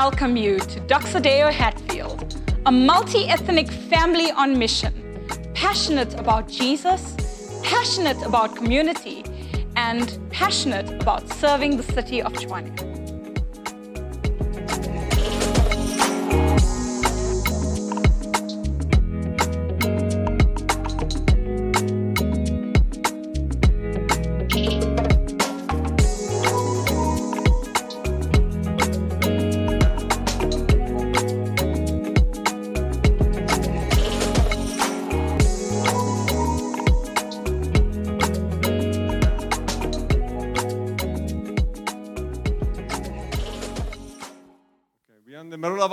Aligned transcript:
welcome 0.00 0.36
you 0.36 0.58
to 0.58 0.80
Doxa 0.80 1.22
Deo 1.22 1.52
Hatfield, 1.52 2.42
a 2.66 2.72
multi 2.72 3.28
ethnic 3.28 3.70
family 3.70 4.32
on 4.32 4.58
mission, 4.58 4.92
passionate 5.54 6.12
about 6.14 6.48
Jesus, 6.48 7.14
passionate 7.62 8.20
about 8.26 8.56
community, 8.56 9.22
and 9.76 10.18
passionate 10.30 11.00
about 11.00 11.32
serving 11.34 11.76
the 11.76 11.84
city 11.84 12.20
of 12.20 12.32
Tshwane. 12.32 12.93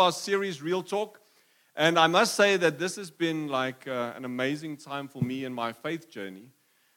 Our 0.01 0.11
series, 0.11 0.63
Real 0.63 0.81
Talk. 0.81 1.21
And 1.75 1.99
I 1.99 2.07
must 2.07 2.33
say 2.33 2.57
that 2.57 2.79
this 2.79 2.95
has 2.95 3.11
been 3.11 3.47
like 3.47 3.87
uh, 3.87 4.13
an 4.15 4.25
amazing 4.25 4.77
time 4.77 5.07
for 5.07 5.21
me 5.21 5.45
in 5.45 5.53
my 5.53 5.73
faith 5.73 6.09
journey 6.09 6.49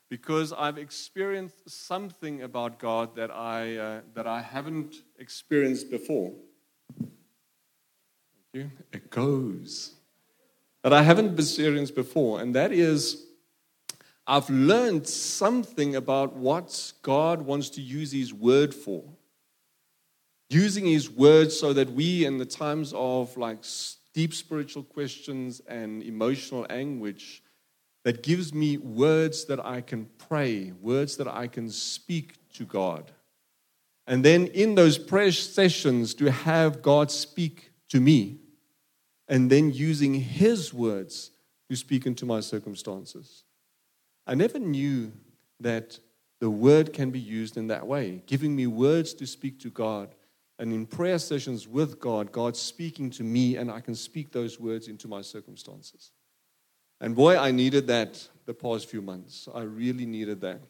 because 0.08 0.54
I've 0.54 0.78
experienced 0.78 1.68
something 1.68 2.42
about 2.42 2.78
God 2.78 3.14
that 3.16 3.30
I, 3.30 3.76
uh, 3.76 4.00
that 4.14 4.26
I 4.26 4.40
haven't 4.40 4.94
experienced 5.18 5.90
before. 5.90 6.32
Thank 6.98 7.12
you. 8.54 8.70
It 8.90 9.10
goes. 9.10 9.92
That 10.82 10.94
I 10.94 11.02
haven't 11.02 11.38
experienced 11.38 11.94
before, 11.94 12.40
and 12.40 12.54
that 12.54 12.72
is 12.72 13.26
I've 14.26 14.48
learned 14.48 15.06
something 15.06 15.96
about 15.96 16.34
what 16.36 16.92
God 17.02 17.42
wants 17.42 17.68
to 17.70 17.82
use 17.82 18.12
His 18.12 18.32
word 18.32 18.74
for 18.74 19.04
using 20.54 20.86
his 20.86 21.10
words 21.10 21.58
so 21.58 21.72
that 21.72 21.90
we, 21.90 22.24
in 22.24 22.38
the 22.38 22.46
times 22.46 22.92
of 22.94 23.36
like 23.36 23.64
deep 24.12 24.32
spiritual 24.32 24.84
questions 24.84 25.60
and 25.66 26.02
emotional 26.02 26.64
anguish, 26.70 27.42
that 28.04 28.22
gives 28.22 28.54
me 28.54 28.76
words 28.76 29.46
that 29.46 29.64
I 29.64 29.80
can 29.80 30.08
pray, 30.28 30.72
words 30.80 31.16
that 31.16 31.26
I 31.26 31.48
can 31.48 31.70
speak 31.70 32.36
to 32.54 32.64
God. 32.64 33.10
And 34.06 34.24
then 34.24 34.46
in 34.48 34.74
those 34.74 34.98
prayer 34.98 35.32
sessions, 35.32 36.14
to 36.14 36.30
have 36.30 36.82
God 36.82 37.10
speak 37.10 37.72
to 37.88 38.00
me, 38.00 38.38
and 39.26 39.50
then 39.50 39.72
using 39.72 40.14
his 40.14 40.74
words 40.74 41.30
to 41.70 41.76
speak 41.76 42.04
into 42.04 42.26
my 42.26 42.40
circumstances. 42.40 43.44
I 44.26 44.34
never 44.34 44.58
knew 44.58 45.12
that 45.60 45.98
the 46.40 46.50
word 46.50 46.92
can 46.92 47.10
be 47.10 47.18
used 47.18 47.56
in 47.56 47.68
that 47.68 47.86
way, 47.86 48.22
giving 48.26 48.54
me 48.54 48.66
words 48.66 49.14
to 49.14 49.26
speak 49.26 49.58
to 49.60 49.70
God 49.70 50.14
and 50.58 50.72
in 50.72 50.86
prayer 50.86 51.18
sessions 51.18 51.66
with 51.66 51.98
God, 51.98 52.30
God's 52.30 52.60
speaking 52.60 53.10
to 53.10 53.24
me, 53.24 53.56
and 53.56 53.70
I 53.70 53.80
can 53.80 53.94
speak 53.94 54.32
those 54.32 54.60
words 54.60 54.88
into 54.88 55.08
my 55.08 55.20
circumstances. 55.20 56.12
And 57.00 57.14
boy, 57.14 57.36
I 57.36 57.50
needed 57.50 57.86
that 57.88 58.26
the 58.46 58.54
past 58.54 58.88
few 58.88 59.02
months. 59.02 59.48
I 59.52 59.62
really 59.62 60.06
needed 60.06 60.40
that. 60.42 60.60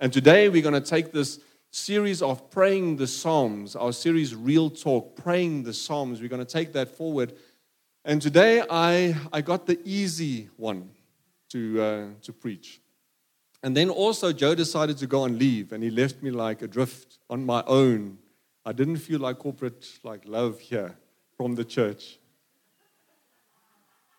And 0.00 0.12
today 0.12 0.48
we're 0.48 0.62
going 0.62 0.80
to 0.80 0.80
take 0.80 1.12
this 1.12 1.40
series 1.70 2.22
of 2.22 2.50
praying 2.50 2.96
the 2.96 3.06
Psalms, 3.06 3.74
our 3.74 3.92
series 3.92 4.34
Real 4.34 4.70
Talk, 4.70 5.16
praying 5.16 5.64
the 5.64 5.72
Psalms. 5.72 6.20
We're 6.20 6.28
going 6.28 6.44
to 6.44 6.52
take 6.52 6.72
that 6.74 6.88
forward. 6.88 7.34
And 8.04 8.22
today 8.22 8.62
I, 8.70 9.16
I 9.32 9.40
got 9.40 9.66
the 9.66 9.80
easy 9.84 10.50
one 10.56 10.90
to, 11.50 11.82
uh, 11.82 12.06
to 12.22 12.32
preach. 12.32 12.80
And 13.62 13.76
then 13.76 13.90
also, 13.90 14.32
Joe 14.32 14.54
decided 14.56 14.98
to 14.98 15.06
go 15.06 15.22
on 15.22 15.38
leave, 15.38 15.72
and 15.72 15.84
he 15.84 15.90
left 15.90 16.20
me 16.20 16.32
like 16.32 16.62
adrift 16.62 17.18
on 17.30 17.46
my 17.46 17.62
own 17.66 18.18
I 18.64 18.72
didn't 18.72 18.98
feel 18.98 19.20
like 19.20 19.38
corporate 19.38 19.86
like 20.04 20.22
love 20.26 20.60
here 20.60 20.96
from 21.36 21.54
the 21.56 21.64
church. 21.64 22.18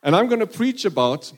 And 0.02 0.16
I'm 0.16 0.28
going 0.28 0.42
to 0.42 0.48
preach 0.48 0.84
about 0.84 1.32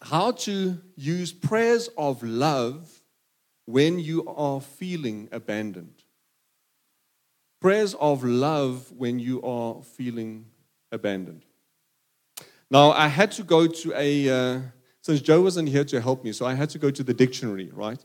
how 0.00 0.30
to 0.30 0.78
use 0.96 1.32
prayers 1.32 1.90
of 1.98 2.22
love 2.22 3.02
when 3.64 3.98
you 3.98 4.26
are 4.28 4.60
feeling 4.60 5.28
abandoned. 5.32 6.04
Prayers 7.60 7.94
of 7.94 8.22
love 8.22 8.92
when 8.92 9.18
you 9.18 9.42
are 9.42 9.82
feeling 9.82 10.46
abandoned. 10.92 11.44
Now, 12.70 12.92
I 12.92 13.08
had 13.08 13.32
to 13.32 13.42
go 13.42 13.66
to 13.66 13.92
a, 13.96 14.28
uh, 14.28 14.60
since 15.00 15.20
Joe 15.20 15.40
wasn't 15.40 15.68
here 15.68 15.84
to 15.84 16.00
help 16.00 16.22
me, 16.22 16.30
so 16.32 16.46
I 16.46 16.54
had 16.54 16.70
to 16.70 16.78
go 16.78 16.90
to 16.92 17.02
the 17.02 17.14
dictionary, 17.14 17.70
right? 17.72 18.02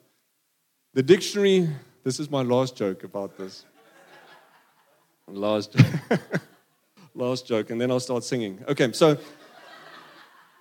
The 0.93 1.03
dictionary, 1.03 1.69
this 2.03 2.19
is 2.19 2.31
my 2.31 2.41
last 2.41 2.75
joke 2.75 3.03
about 3.03 3.37
this. 3.37 3.65
Last, 5.27 5.75
last 7.15 7.47
joke, 7.47 7.69
and 7.69 7.79
then 7.79 7.89
I'll 7.91 7.99
start 7.99 8.23
singing. 8.23 8.63
Okay, 8.67 8.91
so 8.91 9.17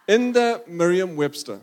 in 0.09 0.33
the 0.33 0.63
Merriam 0.67 1.17
Webster, 1.17 1.61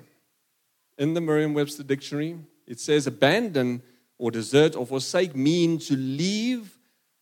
in 0.97 1.13
the 1.13 1.21
Merriam 1.21 1.53
Webster 1.53 1.83
dictionary, 1.83 2.37
it 2.67 2.79
says 2.79 3.07
abandon 3.07 3.81
or 4.17 4.31
desert 4.31 4.75
or 4.75 4.85
forsake 4.85 5.35
mean 5.35 5.79
to 5.79 5.95
leave 5.95 6.77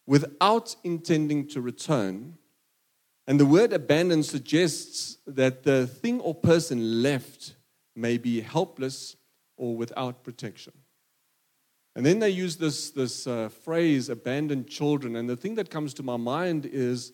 without 0.05 0.75
intending 0.83 1.47
to 1.49 1.61
return. 1.61 2.37
And 3.27 3.39
the 3.39 3.45
word 3.45 3.73
abandon 3.73 4.23
suggests 4.23 5.17
that 5.27 5.63
the 5.63 5.85
thing 5.85 6.19
or 6.21 6.33
person 6.33 7.03
left 7.03 7.55
may 7.95 8.17
be 8.17 8.41
helpless 8.41 9.15
or 9.57 9.75
without 9.75 10.23
protection. 10.23 10.73
And 11.97 12.05
then 12.05 12.19
they 12.19 12.29
use 12.29 12.57
this, 12.57 12.91
this 12.91 13.25
uh, 13.25 13.49
phrase, 13.49 14.09
abandoned 14.09 14.67
children. 14.67 15.15
And 15.15 15.27
the 15.27 15.35
thing 15.35 15.55
that 15.55 15.71
comes 15.71 15.95
to 15.95 16.03
my 16.03 16.15
mind 16.15 16.67
is 16.67 17.11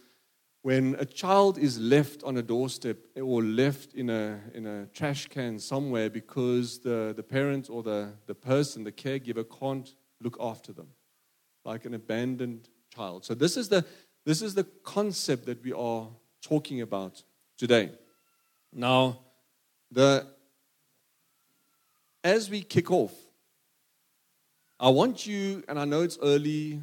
when 0.62 0.98
a 1.00 1.06
child 1.06 1.58
is 1.58 1.80
left 1.80 2.22
on 2.26 2.36
a 2.36 2.42
doorstep 2.42 2.98
or 3.16 3.42
left 3.42 3.94
in 3.94 4.10
a, 4.10 4.42
in 4.54 4.68
a 4.68 4.88
trash 4.88 5.28
can 5.28 5.58
somewhere 5.58 6.10
because 6.10 6.80
the, 6.80 7.14
the 7.16 7.24
parent 7.24 7.70
or 7.70 7.82
the, 7.82 8.12
the 8.26 8.36
person, 8.36 8.84
the 8.84 8.92
caregiver, 8.92 9.46
can't 9.58 9.96
look 10.20 10.36
after 10.38 10.74
them, 10.74 10.90
like 11.64 11.86
an 11.86 11.94
abandoned 11.94 12.68
child. 12.94 13.24
So, 13.24 13.34
this 13.36 13.56
is 13.56 13.70
the, 13.70 13.86
this 14.26 14.42
is 14.42 14.54
the 14.54 14.66
concept 14.84 15.46
that 15.46 15.64
we 15.64 15.72
are 15.72 16.10
talking 16.42 16.82
about 16.82 17.24
today. 17.58 17.92
Now, 18.74 19.20
the, 19.90 20.28
as 22.22 22.50
we 22.50 22.64
kick 22.64 22.92
off, 22.92 23.14
I 24.84 24.90
want 24.90 25.26
you, 25.26 25.64
and 25.70 25.80
I 25.80 25.86
know 25.86 26.02
it's 26.02 26.18
early, 26.22 26.82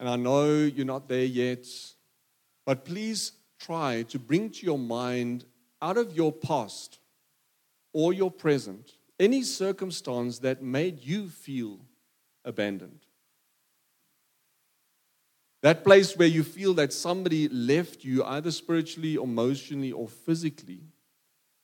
and 0.00 0.08
I 0.08 0.16
know 0.16 0.48
you're 0.64 0.84
not 0.84 1.08
there 1.08 1.24
yet, 1.24 1.64
but 2.66 2.84
please 2.84 3.30
try 3.60 4.02
to 4.08 4.18
bring 4.18 4.50
to 4.50 4.66
your 4.66 4.80
mind 4.80 5.44
out 5.80 5.96
of 5.96 6.16
your 6.16 6.32
past 6.32 6.98
or 7.92 8.12
your 8.12 8.32
present 8.32 8.96
any 9.20 9.44
circumstance 9.44 10.40
that 10.40 10.60
made 10.60 11.04
you 11.04 11.28
feel 11.28 11.78
abandoned. 12.44 13.06
That 15.62 15.84
place 15.84 16.16
where 16.16 16.26
you 16.26 16.42
feel 16.42 16.74
that 16.74 16.92
somebody 16.92 17.48
left 17.48 18.02
you, 18.02 18.24
either 18.24 18.50
spiritually, 18.50 19.14
emotionally, 19.14 19.92
or 19.92 20.08
physically, 20.08 20.80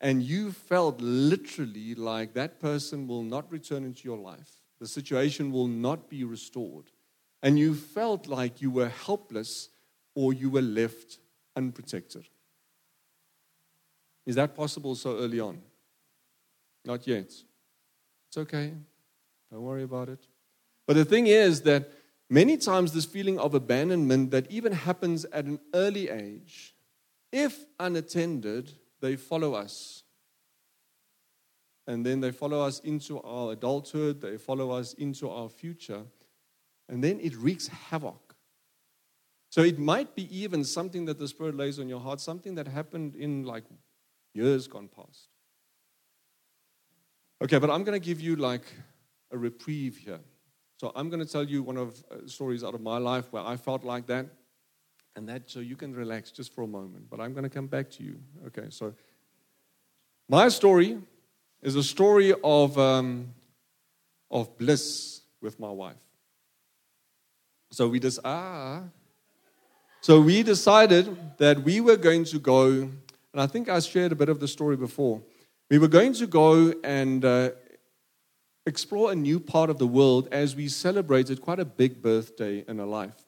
and 0.00 0.22
you 0.22 0.52
felt 0.52 1.00
literally 1.00 1.96
like 1.96 2.34
that 2.34 2.60
person 2.60 3.08
will 3.08 3.25
not 3.25 3.50
return 3.50 3.82
into 3.82 4.06
your 4.06 4.19
life 4.19 4.57
the 4.80 4.86
situation 4.86 5.52
will 5.52 5.66
not 5.66 6.08
be 6.08 6.25
restored. 6.25 6.90
And 7.42 7.58
you 7.58 7.75
felt 7.75 8.26
like 8.26 8.60
you 8.60 8.70
were 8.70 8.88
helpless 8.88 9.69
or 10.14 10.32
you 10.32 10.50
were 10.50 10.62
left 10.62 11.19
unprotected. 11.56 12.26
Is 14.26 14.34
that 14.34 14.54
possible 14.54 14.94
so 14.94 15.16
early 15.19 15.40
on? 15.40 15.60
Not 16.84 17.06
yet. 17.06 17.26
It's 17.26 18.36
okay. 18.36 18.75
Don't 19.50 19.62
worry 19.62 19.84
about 19.84 20.08
it. 20.08 20.20
But 20.86 20.96
the 20.96 21.04
thing 21.04 21.26
is 21.26 21.62
that 21.62 21.90
many 22.28 22.56
times 22.56 22.92
this 22.92 23.04
feeling 23.04 23.38
of 23.38 23.54
abandonment 23.54 24.30
that 24.32 24.50
even 24.50 24.72
happens 24.72 25.25
at 25.26 25.44
an 25.44 25.60
early 25.75 26.08
age, 26.08 26.75
if 27.32 27.64
unattended, 27.78 28.72
they 29.00 29.16
follow 29.16 29.54
us 29.54 30.02
and 31.88 32.05
then 32.05 32.20
they 32.20 32.31
follow 32.31 32.61
us 32.61 32.81
into 32.81 33.20
our 33.23 33.52
adulthood, 33.52 34.20
they 34.20 34.37
follow 34.37 34.70
us 34.70 34.93
into 34.93 35.29
our 35.31 35.49
future, 35.49 36.02
and 36.87 37.02
then 37.02 37.19
it 37.19 37.35
wreaks 37.35 37.67
havoc. 37.67 38.35
So 39.49 39.62
it 39.62 39.79
might 39.79 40.14
be 40.14 40.29
even 40.38 40.64
something 40.64 41.06
that 41.06 41.19
the 41.19 41.26
Spirit 41.26 41.56
lays 41.56 41.79
on 41.79 41.88
your 41.88 42.00
heart, 42.00 42.20
something 42.20 42.55
that 42.56 42.69
happened 42.69 43.17
in 43.17 43.44
like 43.44 43.64
years 44.35 44.69
gone 44.69 44.88
past. 44.94 45.29
Okay, 47.43 47.58
but 47.58 47.70
I'm 47.70 47.85
going 47.85 47.99
to 47.99 48.06
give 48.06 48.20
you 48.20 48.37
like 48.37 48.67
a 49.32 49.38
reprieve 49.38 49.96
here. 49.96 50.20
So 50.76 50.93
I'm 50.94 51.08
going 51.08 51.25
to 51.25 51.32
tell 51.32 51.44
you 51.44 51.62
one 51.62 51.79
of 51.79 52.05
uh, 52.11 52.26
stories 52.26 52.62
out 52.62 52.75
of 52.75 52.82
my 52.82 52.99
life 52.99 53.32
where 53.32 53.43
I 53.43 53.56
felt 53.56 53.82
like 53.82 54.06
that. 54.08 54.26
And 55.17 55.26
that, 55.31 55.49
so 55.50 55.61
you 55.61 55.75
can 55.75 55.94
relax 55.94 56.31
just 56.31 56.55
for 56.55 56.62
a 56.62 56.67
moment. 56.67 57.08
But 57.08 57.19
I'm 57.19 57.32
going 57.32 57.44
to 57.44 57.50
come 57.50 57.67
back 57.67 57.90
to 57.93 58.02
you. 58.02 58.20
Okay, 58.49 58.67
so 58.69 58.93
my 60.29 60.49
story 60.49 60.99
is 61.62 61.76
a 61.76 61.82
story 61.82 62.32
of, 62.44 62.78
um, 62.78 63.34
of 64.31 64.56
bliss 64.58 65.22
with 65.40 65.58
my 65.58 65.70
wife. 65.70 65.96
So 67.70 67.88
we 67.88 68.00
just, 68.00 68.20
ah. 68.25 68.82
So 70.00 70.20
we 70.20 70.43
decided 70.43 71.16
that 71.38 71.62
we 71.62 71.81
were 71.81 71.96
going 71.96 72.25
to 72.26 72.38
go, 72.38 72.69
and 72.70 72.93
I 73.34 73.46
think 73.46 73.69
I 73.69 73.81
shared 73.81 74.12
a 74.12 74.14
bit 74.14 74.28
of 74.28 74.40
the 74.40 74.49
story 74.49 74.76
before. 74.76 75.20
We 75.70 75.78
were 75.78 75.88
going 75.88 76.14
to 76.14 76.26
go 76.26 76.72
and 76.82 77.25
uh, 77.25 77.50
explore 78.64 79.12
a 79.12 79.14
new 79.14 79.38
part 79.40 79.69
of 79.70 79.78
the 79.78 79.87
world 79.87 80.28
as 80.32 80.56
we 80.56 80.69
celebrated 80.69 81.43
quite 81.43 81.58
a 81.58 81.64
big 81.64 82.00
birthday 82.00 82.64
in 82.66 82.81
our 82.81 82.87
life. 82.87 83.26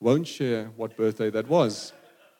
Won't 0.00 0.26
share 0.28 0.66
what 0.76 0.96
birthday 0.96 1.30
that 1.30 1.48
was, 1.48 1.92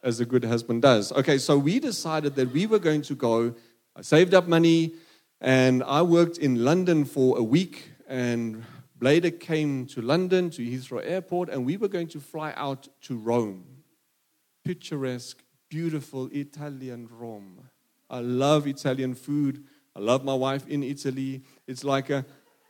as 0.02 0.20
a 0.20 0.24
good 0.24 0.44
husband 0.44 0.82
does. 0.82 1.12
Okay, 1.12 1.38
so 1.38 1.58
we 1.58 1.78
decided 1.78 2.36
that 2.36 2.52
we 2.52 2.66
were 2.66 2.78
going 2.78 3.02
to 3.02 3.14
go. 3.14 3.54
I 3.96 4.02
saved 4.02 4.34
up 4.34 4.46
money, 4.46 4.94
and 5.44 5.82
I 5.82 6.00
worked 6.00 6.38
in 6.38 6.64
London 6.64 7.04
for 7.04 7.36
a 7.36 7.42
week. 7.42 7.90
And 8.08 8.64
Blader 8.98 9.38
came 9.38 9.84
to 9.88 10.00
London, 10.00 10.48
to 10.50 10.62
Heathrow 10.62 11.02
Airport, 11.04 11.50
and 11.50 11.66
we 11.66 11.76
were 11.76 11.88
going 11.88 12.08
to 12.08 12.20
fly 12.20 12.54
out 12.56 12.88
to 13.02 13.18
Rome. 13.18 13.66
Picturesque, 14.64 15.42
beautiful 15.68 16.30
Italian 16.32 17.10
Rome. 17.12 17.68
I 18.08 18.20
love 18.20 18.66
Italian 18.66 19.14
food. 19.14 19.64
I 19.94 20.00
love 20.00 20.24
my 20.24 20.32
wife 20.32 20.66
in 20.66 20.82
Italy. 20.82 21.42
It's 21.66 21.84
like 21.84 22.08
a, 22.08 22.24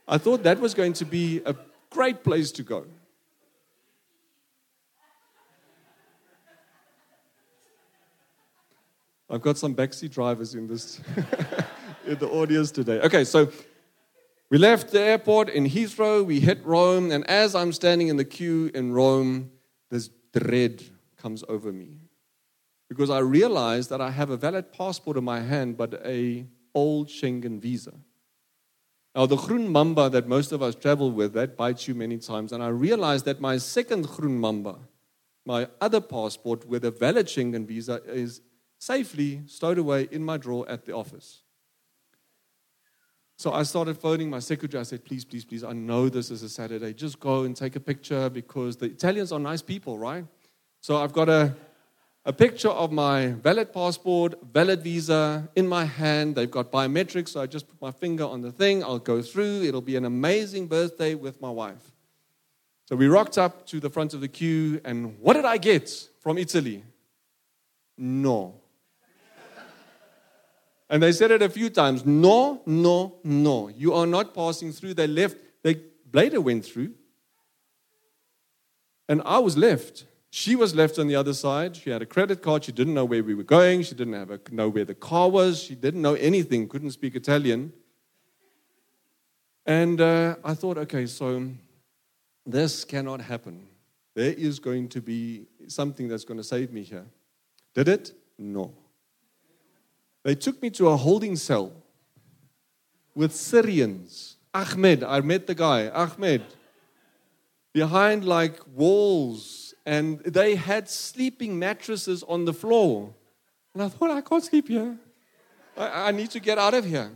I 0.05 0.17
thought 0.17 0.43
that 0.43 0.59
was 0.59 0.73
going 0.73 0.93
to 0.93 1.05
be 1.05 1.41
a 1.45 1.55
great 1.89 2.25
place 2.25 2.51
to 2.51 2.63
go. 2.63 2.87
I've 9.29 9.41
got 9.41 9.57
some 9.57 9.73
backseat 9.73 10.11
drivers 10.11 10.55
in 10.55 10.67
this 10.67 10.99
in 12.07 12.17
the 12.19 12.29
audience 12.29 12.71
today. 12.71 12.99
Okay, 13.01 13.23
so 13.23 13.51
we 14.49 14.57
left 14.57 14.91
the 14.91 15.01
airport 15.01 15.49
in 15.49 15.65
Heathrow, 15.65 16.25
we 16.25 16.39
hit 16.39 16.63
Rome, 16.65 17.11
and 17.11 17.27
as 17.29 17.55
I'm 17.55 17.73
standing 17.73 18.09
in 18.09 18.17
the 18.17 18.25
queue 18.25 18.71
in 18.73 18.93
Rome, 18.93 19.51
this 19.89 20.09
dread 20.33 20.83
comes 21.17 21.43
over 21.49 21.71
me. 21.71 21.97
Because 22.87 23.09
I 23.09 23.19
realize 23.19 23.87
that 23.87 24.01
I 24.01 24.11
have 24.11 24.29
a 24.29 24.37
valid 24.37 24.71
passport 24.71 25.17
in 25.17 25.23
my 25.23 25.41
hand, 25.41 25.77
but 25.77 26.01
a 26.05 26.45
old 26.75 27.07
Schengen 27.07 27.59
visa. 27.59 27.93
Now, 29.15 29.25
the 29.25 29.37
groen 29.37 29.69
mamba 29.69 30.09
that 30.09 30.27
most 30.27 30.51
of 30.51 30.61
us 30.61 30.75
travel 30.75 31.09
with, 31.09 31.33
that 31.33 31.55
bites 31.55 31.87
you 31.87 31.95
many 31.95 32.17
times. 32.17 32.51
And 32.51 32.61
I 32.61 32.67
realized 32.67 33.25
that 33.25 33.39
my 33.39 33.57
second 33.57 34.07
groen 34.07 34.37
mamba, 34.37 34.77
my 35.45 35.69
other 35.79 36.01
passport 36.01 36.67
with 36.67 36.83
a 36.83 36.91
valid 36.91 37.27
Schengen 37.27 37.65
visa, 37.65 38.01
is 38.05 38.41
safely 38.77 39.41
stowed 39.47 39.77
away 39.77 40.09
in 40.11 40.23
my 40.23 40.37
drawer 40.37 40.67
at 40.69 40.85
the 40.85 40.93
office. 40.93 41.43
So 43.37 43.51
I 43.51 43.63
started 43.63 43.97
phoning 43.97 44.29
my 44.29 44.39
secretary. 44.39 44.79
I 44.79 44.83
said, 44.83 45.03
please, 45.03 45.25
please, 45.25 45.43
please, 45.43 45.63
I 45.63 45.73
know 45.73 46.07
this 46.09 46.31
is 46.31 46.41
a 46.43 46.49
Saturday. 46.49 46.93
Just 46.93 47.19
go 47.19 47.43
and 47.43 47.55
take 47.55 47.75
a 47.75 47.79
picture 47.79 48.29
because 48.29 48.77
the 48.77 48.85
Italians 48.85 49.31
are 49.31 49.39
nice 49.39 49.61
people, 49.61 49.97
right? 49.97 50.25
So 50.81 50.97
I've 50.97 51.13
got 51.13 51.29
a 51.29 51.55
a 52.27 52.33
picture 52.33 52.69
of 52.69 52.91
my 52.91 53.27
valid 53.27 53.71
passport, 53.71 54.33
valid 54.51 54.81
visa 54.81 55.47
in 55.55 55.67
my 55.67 55.85
hand. 55.85 56.33
They've 56.33 56.49
got 56.49 56.71
biometrics, 56.71 57.29
so 57.29 57.41
I 57.41 57.45
just 57.45 57.67
put 57.67 57.79
my 57.79 57.91
finger 57.91 58.23
on 58.23 58.41
the 58.41 58.51
thing. 58.51 58.83
I'll 58.83 58.97
go 58.97 59.21
through. 59.21 59.61
It'll 59.61 59.79
be 59.79 59.95
an 59.95 60.05
amazing 60.05 60.65
birthday 60.65 61.13
with 61.13 61.39
my 61.39 61.51
wife. 61.51 61.91
So 62.85 62.95
we 62.95 63.07
rocked 63.07 63.37
up 63.37 63.67
to 63.67 63.79
the 63.79 63.91
front 63.91 64.15
of 64.15 64.21
the 64.21 64.27
queue, 64.27 64.81
and 64.83 65.19
what 65.19 65.33
did 65.33 65.45
I 65.45 65.57
get 65.57 65.87
from 66.19 66.39
Italy? 66.39 66.83
No. 67.95 68.55
And 70.89 71.01
they 71.01 71.11
said 71.11 71.31
it 71.31 71.41
a 71.41 71.49
few 71.49 71.69
times 71.69 72.05
no, 72.05 72.61
no, 72.65 73.15
no. 73.23 73.69
You 73.69 73.93
are 73.93 74.05
not 74.05 74.33
passing 74.33 74.71
through. 74.71 74.93
They 74.93 75.07
left. 75.07 75.37
They, 75.63 75.75
Blader 76.11 76.41
went 76.41 76.65
through, 76.65 76.93
and 79.09 79.21
I 79.25 79.39
was 79.39 79.57
left. 79.57 80.05
She 80.29 80.55
was 80.55 80.75
left 80.75 80.99
on 80.99 81.07
the 81.07 81.15
other 81.15 81.33
side. 81.33 81.77
She 81.77 81.89
had 81.89 82.01
a 82.01 82.05
credit 82.05 82.41
card. 82.41 82.65
She 82.65 82.73
didn't 82.73 82.93
know 82.93 83.05
where 83.05 83.23
we 83.23 83.33
were 83.33 83.43
going. 83.43 83.83
She 83.83 83.95
didn't 83.95 84.13
have 84.13 84.31
a, 84.31 84.39
know 84.51 84.67
where 84.67 84.83
the 84.83 84.93
car 84.93 85.29
was. 85.29 85.63
She 85.63 85.75
didn't 85.75 86.01
know 86.01 86.15
anything, 86.15 86.67
couldn't 86.67 86.91
speak 86.91 87.15
Italian. 87.15 87.71
And 89.65 89.99
uh, 90.01 90.35
I 90.43 90.53
thought, 90.53 90.77
okay, 90.77 91.05
so 91.05 91.47
this 92.45 92.83
cannot 92.83 93.21
happen. 93.21 93.65
There 94.13 94.33
is 94.33 94.59
going 94.59 94.89
to 94.89 95.01
be 95.01 95.45
something 95.67 96.07
that's 96.07 96.25
going 96.25 96.37
to 96.37 96.43
save 96.43 96.71
me 96.71 96.83
here. 96.83 97.05
Did 97.73 97.87
it? 97.87 98.11
No. 98.37 98.73
They 100.25 100.33
took 100.33 100.59
me 100.59 100.71
to 100.71 100.89
a 100.89 100.97
holding 100.97 101.35
cell 101.35 101.71
with 103.13 103.33
Syrians. 103.33 104.37
Ahmed, 104.55 105.03
I 105.03 105.21
met 105.21 105.45
the 105.45 105.53
guy, 105.53 105.89
Ahmed, 105.89 106.41
behind 107.71 108.25
like 108.25 108.59
walls 108.73 109.75
and 109.85 110.19
they 110.21 110.55
had 110.55 110.89
sleeping 110.89 111.59
mattresses 111.59 112.23
on 112.23 112.45
the 112.45 112.53
floor. 112.53 113.13
And 113.75 113.83
I 113.83 113.89
thought, 113.89 114.09
I 114.09 114.21
can't 114.21 114.43
sleep 114.43 114.67
here. 114.67 114.97
I, 115.77 116.07
I 116.07 116.11
need 116.11 116.31
to 116.31 116.39
get 116.39 116.57
out 116.57 116.73
of 116.73 116.85
here. 116.85 117.11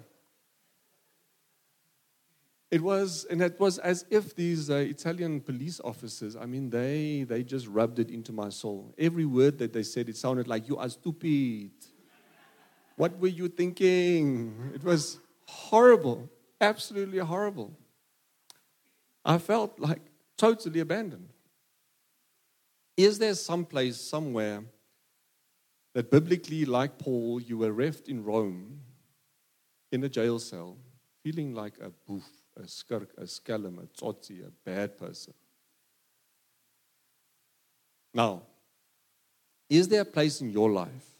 It 2.69 2.81
was, 2.81 3.25
and 3.31 3.41
it 3.41 3.59
was 3.59 3.79
as 3.79 4.05
if 4.11 4.35
these 4.35 4.69
uh, 4.69 4.75
Italian 4.75 5.41
police 5.41 5.81
officers, 5.83 6.35
I 6.35 6.45
mean, 6.45 6.69
they, 6.69 7.25
they 7.27 7.41
just 7.41 7.65
rubbed 7.67 7.97
it 7.97 8.11
into 8.11 8.31
my 8.31 8.49
soul. 8.49 8.93
Every 8.99 9.25
word 9.25 9.57
that 9.57 9.73
they 9.73 9.81
said, 9.81 10.09
it 10.09 10.17
sounded 10.17 10.47
like, 10.47 10.69
You 10.69 10.77
are 10.77 10.89
stupid. 10.89 11.71
What 12.99 13.17
were 13.17 13.29
you 13.29 13.47
thinking? 13.47 14.73
It 14.75 14.83
was 14.83 15.19
horrible, 15.47 16.29
absolutely 16.59 17.19
horrible. 17.19 17.71
I 19.23 19.37
felt 19.37 19.79
like 19.79 20.01
totally 20.37 20.81
abandoned. 20.81 21.29
Is 22.97 23.17
there 23.17 23.35
some 23.35 23.63
place 23.63 23.95
somewhere 23.95 24.65
that 25.93 26.11
biblically, 26.11 26.65
like 26.65 26.97
Paul, 26.97 27.39
you 27.39 27.59
were 27.59 27.71
left 27.71 28.09
in 28.09 28.21
Rome 28.21 28.81
in 29.93 30.03
a 30.03 30.09
jail 30.09 30.37
cell, 30.37 30.75
feeling 31.23 31.55
like 31.55 31.75
a 31.81 31.91
boof, 32.05 32.27
a 32.61 32.67
skirk, 32.67 33.11
a 33.17 33.25
scallum, 33.25 33.79
a 33.79 33.83
tsotsi, 33.83 34.45
a 34.45 34.51
bad 34.65 34.97
person? 34.97 35.33
Now, 38.13 38.41
is 39.69 39.87
there 39.87 40.01
a 40.01 40.11
place 40.17 40.41
in 40.41 40.49
your 40.49 40.69
life 40.69 41.18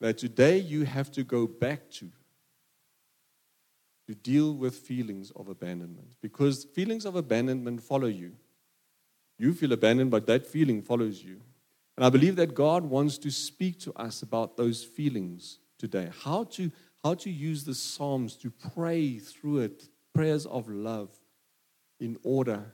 that 0.00 0.18
today 0.18 0.58
you 0.58 0.84
have 0.84 1.10
to 1.12 1.24
go 1.24 1.46
back 1.46 1.90
to 1.92 2.10
to 4.06 4.14
deal 4.14 4.54
with 4.54 4.74
feelings 4.74 5.30
of 5.36 5.48
abandonment? 5.48 6.14
Because 6.22 6.64
feelings 6.64 7.04
of 7.04 7.14
abandonment 7.14 7.82
follow 7.82 8.06
you. 8.06 8.32
You 9.38 9.52
feel 9.52 9.72
abandoned, 9.72 10.10
but 10.10 10.26
that 10.26 10.46
feeling 10.46 10.80
follows 10.82 11.22
you. 11.22 11.40
And 11.96 12.06
I 12.06 12.10
believe 12.10 12.36
that 12.36 12.54
God 12.54 12.84
wants 12.84 13.18
to 13.18 13.30
speak 13.30 13.80
to 13.80 13.92
us 13.94 14.22
about 14.22 14.56
those 14.56 14.82
feelings 14.82 15.58
today. 15.78 16.08
How 16.22 16.44
to, 16.44 16.70
how 17.04 17.14
to 17.14 17.30
use 17.30 17.64
the 17.64 17.74
Psalms 17.74 18.36
to 18.36 18.50
pray 18.50 19.18
through 19.18 19.58
it, 19.58 19.88
prayers 20.14 20.46
of 20.46 20.68
love, 20.68 21.10
in 22.00 22.16
order 22.22 22.72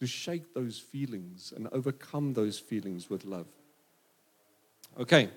to 0.00 0.06
shake 0.06 0.54
those 0.54 0.78
feelings 0.78 1.52
and 1.54 1.68
overcome 1.72 2.32
those 2.32 2.58
feelings 2.58 3.08
with 3.08 3.24
love. 3.24 3.46
Okay. 4.98 5.30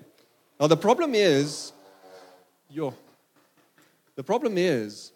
Now 0.60 0.66
the 0.66 0.76
problem 0.76 1.14
is, 1.14 1.72
yo, 2.70 2.94
the 4.14 4.22
problem 4.22 4.58
is 4.58 5.12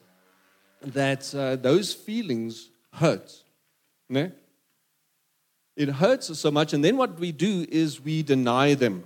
that 0.83 1.35
uh, 1.35 1.57
those 1.57 1.93
feelings 1.93 2.69
hurt. 2.93 3.33
Ne? 4.09 4.33
It 5.77 5.89
hurts 5.89 6.37
so 6.39 6.51
much, 6.51 6.73
and 6.73 6.85
then 6.85 6.97
what 6.97 7.19
we 7.19 7.33
do 7.33 7.67
is 7.71 8.01
we 8.01 8.23
deny 8.23 8.75
them. 8.75 9.05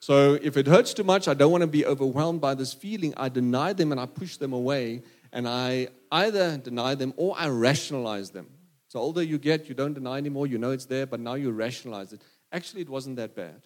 So 0.00 0.38
if 0.42 0.56
it 0.56 0.66
hurts 0.66 0.92
too 0.92 1.04
much, 1.04 1.28
I 1.28 1.34
don't 1.34 1.52
want 1.52 1.62
to 1.62 1.68
be 1.68 1.86
overwhelmed 1.86 2.40
by 2.40 2.54
this 2.54 2.72
feeling. 2.72 3.14
I 3.16 3.28
deny 3.28 3.72
them 3.72 3.92
and 3.92 4.00
I 4.00 4.06
push 4.06 4.36
them 4.36 4.52
away, 4.52 5.02
and 5.32 5.48
I 5.48 5.88
either 6.10 6.58
deny 6.58 6.94
them 6.94 7.14
or 7.16 7.34
I 7.38 7.48
rationalize 7.48 8.30
them. 8.30 8.48
So 8.88 8.98
older 8.98 9.22
you 9.22 9.38
get, 9.38 9.68
you 9.68 9.74
don't 9.74 9.94
deny 9.94 10.18
anymore. 10.18 10.46
You 10.46 10.58
know 10.58 10.72
it's 10.72 10.84
there, 10.84 11.06
but 11.06 11.20
now 11.20 11.34
you 11.34 11.50
rationalize 11.50 12.12
it. 12.12 12.20
Actually, 12.52 12.82
it 12.82 12.88
wasn't 12.88 13.16
that 13.16 13.34
bad. 13.34 13.62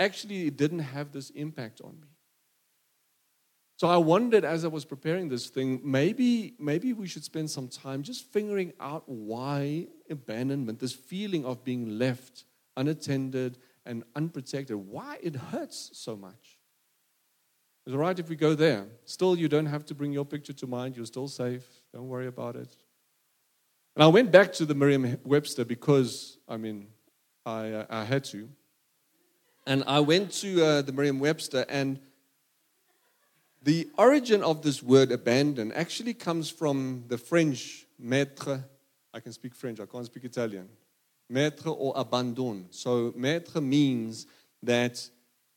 Actually, 0.00 0.46
it 0.46 0.56
didn't 0.56 0.78
have 0.78 1.12
this 1.12 1.28
impact 1.30 1.82
on 1.82 1.92
me. 2.00 2.08
So 3.76 3.86
I 3.86 3.98
wondered 3.98 4.46
as 4.46 4.64
I 4.64 4.68
was 4.68 4.86
preparing 4.86 5.28
this 5.28 5.48
thing, 5.48 5.80
maybe, 5.84 6.54
maybe 6.58 6.94
we 6.94 7.06
should 7.06 7.22
spend 7.22 7.50
some 7.50 7.68
time 7.68 8.02
just 8.02 8.24
figuring 8.32 8.72
out 8.80 9.04
why 9.06 9.88
abandonment, 10.08 10.78
this 10.78 10.94
feeling 10.94 11.44
of 11.44 11.64
being 11.64 11.98
left 11.98 12.44
unattended 12.78 13.58
and 13.84 14.04
unprotected, 14.16 14.74
why 14.76 15.18
it 15.22 15.36
hurts 15.36 15.90
so 15.92 16.16
much. 16.16 16.58
It's 17.84 17.94
all 17.94 18.00
right 18.00 18.18
if 18.18 18.30
we 18.30 18.36
go 18.36 18.54
there? 18.54 18.86
Still, 19.04 19.36
you 19.36 19.48
don't 19.48 19.66
have 19.66 19.84
to 19.86 19.94
bring 19.94 20.12
your 20.12 20.24
picture 20.24 20.54
to 20.54 20.66
mind. 20.66 20.96
You're 20.96 21.06
still 21.06 21.28
safe. 21.28 21.66
Don't 21.92 22.08
worry 22.08 22.26
about 22.26 22.56
it. 22.56 22.74
And 23.96 24.02
I 24.02 24.06
went 24.06 24.30
back 24.30 24.52
to 24.54 24.64
the 24.64 24.74
Merriam 24.74 25.18
Webster 25.24 25.64
because, 25.64 26.38
I 26.48 26.56
mean, 26.56 26.86
I, 27.44 27.72
uh, 27.72 27.86
I 27.90 28.04
had 28.04 28.24
to. 28.24 28.48
And 29.70 29.84
I 29.86 30.00
went 30.00 30.32
to 30.40 30.64
uh, 30.64 30.82
the 30.82 30.90
Merriam 30.90 31.20
Webster, 31.20 31.64
and 31.68 32.00
the 33.62 33.88
origin 33.96 34.42
of 34.42 34.62
this 34.62 34.82
word 34.82 35.12
abandon 35.12 35.70
actually 35.70 36.12
comes 36.12 36.50
from 36.50 37.04
the 37.06 37.16
French 37.16 37.86
maître. 38.04 38.64
I 39.14 39.20
can 39.20 39.32
speak 39.32 39.54
French, 39.54 39.78
I 39.78 39.86
can't 39.86 40.04
speak 40.04 40.24
Italian. 40.24 40.68
Maître 41.32 41.68
or 41.68 41.92
abandon. 41.94 42.66
So, 42.70 43.12
maître 43.12 43.62
means 43.62 44.26
that 44.64 45.08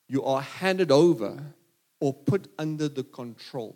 you 0.07 0.23
are 0.23 0.43
handed 0.43 0.91
over 0.91 1.41
or 1.99 2.13
put 2.13 2.49
under 2.59 2.87
the 2.87 3.03
control. 3.03 3.75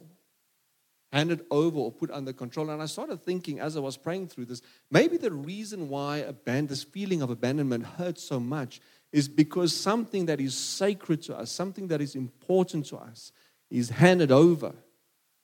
Handed 1.11 1.45
over 1.49 1.79
or 1.79 1.91
put 1.91 2.11
under 2.11 2.31
control. 2.31 2.69
And 2.69 2.79
I 2.79 2.85
started 2.85 3.25
thinking 3.25 3.59
as 3.59 3.75
I 3.75 3.79
was 3.79 3.97
praying 3.97 4.27
through 4.27 4.45
this, 4.45 4.61
maybe 4.91 5.17
the 5.17 5.31
reason 5.31 5.89
why 5.89 6.17
abandon, 6.17 6.67
this 6.67 6.83
feeling 6.83 7.23
of 7.23 7.31
abandonment 7.31 7.87
hurts 7.87 8.21
so 8.21 8.39
much 8.39 8.81
is 9.11 9.27
because 9.27 9.75
something 9.75 10.25
that 10.25 10.39
is 10.39 10.55
sacred 10.55 11.21
to 11.23 11.37
us, 11.37 11.51
something 11.51 11.87
that 11.87 12.01
is 12.01 12.15
important 12.15 12.85
to 12.87 12.97
us, 12.97 13.31
is 13.69 13.89
handed 13.89 14.31
over 14.31 14.73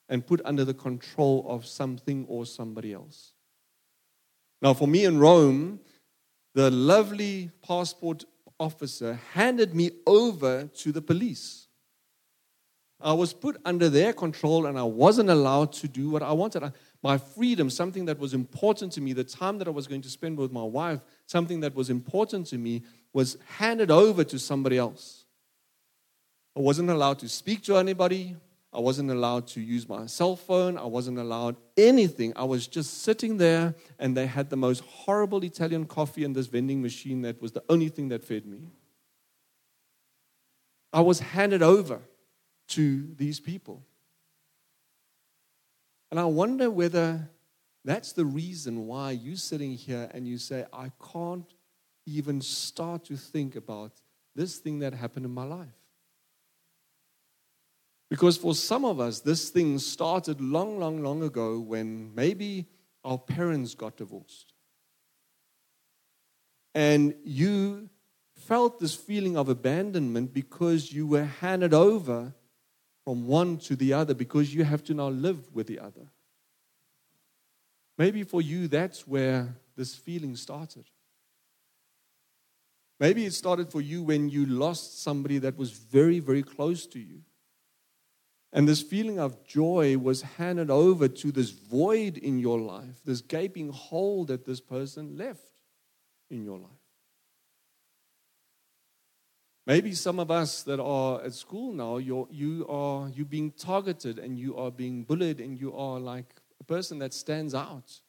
and 0.10 0.25
put 0.25 0.41
under 0.46 0.65
the 0.65 0.74
control 0.74 1.46
of 1.48 1.65
something 1.65 2.25
or 2.27 2.46
somebody 2.46 2.93
else. 2.93 3.34
Now, 4.62 4.74
for 4.74 4.88
me 4.88 5.05
in 5.05 5.20
Rome, 5.20 5.79
the 6.53 6.70
lovely 6.70 7.51
passport 7.65 8.25
officer 8.60 9.20
handed 9.34 9.74
me 9.74 9.91
over 10.05 10.65
to 10.65 10.91
the 10.91 11.01
police. 11.01 11.67
I 13.01 13.12
was 13.12 13.34
put 13.34 13.60
under 13.65 13.89
their 13.89 14.13
control 14.13 14.65
and 14.67 14.79
I 14.79 14.84
wasn't 14.84 15.29
allowed 15.29 15.74
to 15.74 15.89
do 15.89 16.10
what 16.10 16.24
I 16.24 16.32
wanted. 16.32 16.72
My 17.01 17.17
freedom, 17.17 17.70
something 17.70 18.05
that 18.05 18.17
was 18.17 18.34
important 18.34 18.93
to 18.93 19.01
me, 19.01 19.12
the 19.12 19.25
time 19.25 19.58
that 19.58 19.67
I 19.67 19.72
was 19.72 19.88
going 19.88 20.01
to 20.03 20.10
spend 20.10 20.38
with 20.38 20.53
my 20.53 20.63
wife, 20.63 21.01
something 21.33 21.61
that 21.61 21.73
was 21.73 21.89
important 21.89 22.45
to 22.47 22.57
me, 22.59 22.83
was 23.11 23.37
handed 23.57 23.89
over 23.89 24.23
to 24.23 24.37
somebody 24.37 24.77
else. 24.77 25.25
I 26.55 26.59
wasn't 26.59 26.91
allowed 26.91 27.17
to 27.19 27.27
speak 27.27 27.63
to 27.63 27.77
anybody. 27.77 28.35
I 28.71 28.79
wasn't 28.79 29.09
allowed 29.09 29.47
to 29.47 29.59
use 29.59 29.89
my 29.89 30.05
cell 30.05 30.35
phone. 30.35 30.77
I 30.77 30.85
wasn't 30.85 31.17
allowed 31.17 31.55
anything. 31.75 32.33
I 32.35 32.43
was 32.43 32.67
just 32.67 33.01
sitting 33.01 33.37
there, 33.37 33.73
and 33.97 34.15
they 34.15 34.27
had 34.27 34.51
the 34.51 34.55
most 34.55 34.81
horrible 34.81 35.43
Italian 35.43 35.85
coffee 35.85 36.23
in 36.23 36.33
this 36.33 36.45
vending 36.45 36.81
machine 36.83 37.23
that 37.23 37.41
was 37.41 37.51
the 37.51 37.63
only 37.67 37.89
thing 37.89 38.09
that 38.09 38.23
fed 38.23 38.45
me. 38.45 38.61
I 40.91 41.01
was 41.01 41.19
handed 41.19 41.63
over 41.63 41.99
to 42.75 43.07
these 43.17 43.39
people. 43.39 43.81
And 46.11 46.19
I 46.19 46.25
wonder 46.25 46.69
whether 46.69 47.27
that's 47.85 48.13
the 48.13 48.25
reason 48.25 48.87
why 48.87 49.11
you're 49.11 49.35
sitting 49.35 49.73
here 49.73 50.09
and 50.13 50.27
you 50.27 50.37
say, 50.37 50.65
I 50.71 50.91
can't 51.13 51.51
even 52.05 52.41
start 52.41 53.05
to 53.05 53.17
think 53.17 53.55
about 53.55 53.91
this 54.35 54.57
thing 54.57 54.79
that 54.79 54.93
happened 54.93 55.25
in 55.25 55.33
my 55.33 55.43
life. 55.43 55.67
Because 58.09 58.37
for 58.37 58.53
some 58.53 58.85
of 58.85 58.99
us, 58.99 59.19
this 59.19 59.49
thing 59.49 59.79
started 59.79 60.39
long, 60.39 60.79
long, 60.79 61.01
long 61.01 61.23
ago 61.23 61.59
when 61.59 62.13
maybe 62.13 62.67
our 63.03 63.17
parents 63.17 63.73
got 63.73 63.97
divorced. 63.97 64.53
And 66.75 67.15
you 67.23 67.89
felt 68.35 68.79
this 68.79 68.95
feeling 68.95 69.37
of 69.37 69.49
abandonment 69.49 70.33
because 70.33 70.91
you 70.91 71.07
were 71.07 71.25
handed 71.25 71.73
over 71.73 72.33
from 73.03 73.27
one 73.27 73.57
to 73.57 73.75
the 73.75 73.93
other 73.93 74.13
because 74.13 74.53
you 74.53 74.63
have 74.63 74.83
to 74.85 74.93
now 74.93 75.09
live 75.09 75.53
with 75.53 75.67
the 75.67 75.79
other. 75.79 76.07
Maybe 77.97 78.23
for 78.23 78.41
you, 78.41 78.67
that's 78.67 79.07
where 79.07 79.55
this 79.75 79.95
feeling 79.95 80.35
started. 80.35 80.85
Maybe 83.00 83.25
it 83.25 83.33
started 83.33 83.69
for 83.69 83.81
you 83.81 84.03
when 84.03 84.29
you 84.29 84.45
lost 84.45 85.01
somebody 85.01 85.38
that 85.39 85.57
was 85.57 85.71
very, 85.71 86.19
very 86.19 86.43
close 86.43 86.85
to 86.88 87.00
you. 87.00 87.21
And 88.51 88.67
this 88.67 88.83
feeling 88.83 89.19
of 89.19 89.43
joy 89.43 89.97
was 89.97 90.21
handed 90.21 90.69
over 90.69 91.07
to 91.07 91.31
this 91.31 91.50
void 91.50 92.17
in 92.17 92.38
your 92.38 92.59
life, 92.59 93.01
this 93.03 93.21
gaping 93.21 93.69
hole 93.69 94.25
that 94.25 94.45
this 94.45 94.62
person 94.62 95.17
left 95.17 95.41
in 96.29 96.43
your 96.43 96.59
life. 96.59 96.69
Maybe 99.65 99.93
some 99.93 100.19
of 100.19 100.29
us 100.29 100.62
that 100.63 100.79
are 100.79 101.23
at 101.23 101.33
school 101.33 101.73
now, 101.73 101.97
you're, 101.97 102.27
you 102.29 102.67
are 102.67 103.09
you 103.09 103.25
being 103.25 103.51
targeted 103.51 104.19
and 104.19 104.38
you 104.38 104.55
are 104.57 104.69
being 104.69 105.03
bullied 105.03 105.39
and 105.39 105.59
you 105.59 105.75
are 105.75 106.00
like 106.00 106.35
a 106.63 106.74
person 106.74 107.00
that 107.00 107.13
stands 107.13 107.53
out. 107.53 108.00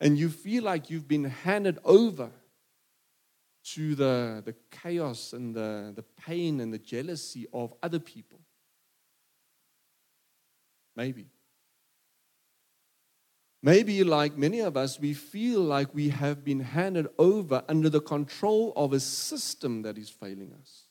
And 0.00 0.18
you 0.18 0.28
feel 0.28 0.64
like 0.64 0.90
you've 0.90 1.06
been 1.06 1.24
handed 1.24 1.78
over 1.84 2.30
to 3.62 3.94
the, 3.94 4.42
the 4.44 4.54
chaos 4.70 5.32
and 5.32 5.54
the, 5.54 5.92
the 5.94 6.02
pain 6.02 6.60
and 6.60 6.72
the 6.72 6.78
jealousy 6.78 7.46
of 7.52 7.72
other 7.82 7.98
people. 7.98 8.40
Maybe. 10.96 11.26
Maybe, 13.62 14.02
like 14.04 14.38
many 14.38 14.60
of 14.60 14.76
us, 14.76 14.98
we 14.98 15.12
feel 15.12 15.60
like 15.60 15.94
we 15.94 16.08
have 16.08 16.42
been 16.42 16.60
handed 16.60 17.08
over 17.18 17.62
under 17.68 17.90
the 17.90 18.00
control 18.00 18.72
of 18.74 18.94
a 18.94 19.00
system 19.00 19.82
that 19.82 19.98
is 19.98 20.08
failing 20.08 20.54
us. 20.60 20.84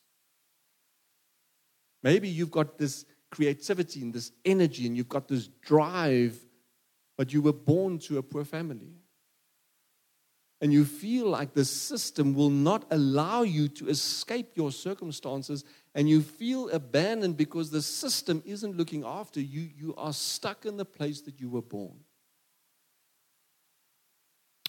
Maybe 2.03 2.29
you've 2.29 2.51
got 2.51 2.77
this 2.77 3.05
creativity 3.31 4.01
and 4.01 4.13
this 4.13 4.31
energy 4.45 4.85
and 4.85 4.95
you've 4.95 5.09
got 5.09 5.27
this 5.27 5.47
drive, 5.47 6.39
but 7.19 7.33
you 7.33 7.41
were 7.41 7.51
born 7.51 7.99
to 7.99 8.17
a 8.17 8.23
poor 8.23 8.45
family. 8.45 8.93
And 10.61 10.71
you 10.71 10.85
feel 10.85 11.27
like 11.27 11.53
the 11.53 11.65
system 11.65 12.33
will 12.33 12.49
not 12.49 12.85
allow 12.91 13.41
you 13.41 13.67
to 13.67 13.89
escape 13.89 14.51
your 14.55 14.71
circumstances 14.71 15.65
and 15.93 16.07
you 16.07 16.21
feel 16.21 16.69
abandoned 16.69 17.35
because 17.35 17.71
the 17.71 17.81
system 17.81 18.41
isn't 18.45 18.77
looking 18.77 19.03
after 19.03 19.41
you, 19.41 19.67
you 19.77 19.93
are 19.97 20.13
stuck 20.13 20.65
in 20.65 20.77
the 20.77 20.85
place 20.85 21.19
that 21.23 21.41
you 21.41 21.49
were 21.49 21.61
born. 21.61 21.99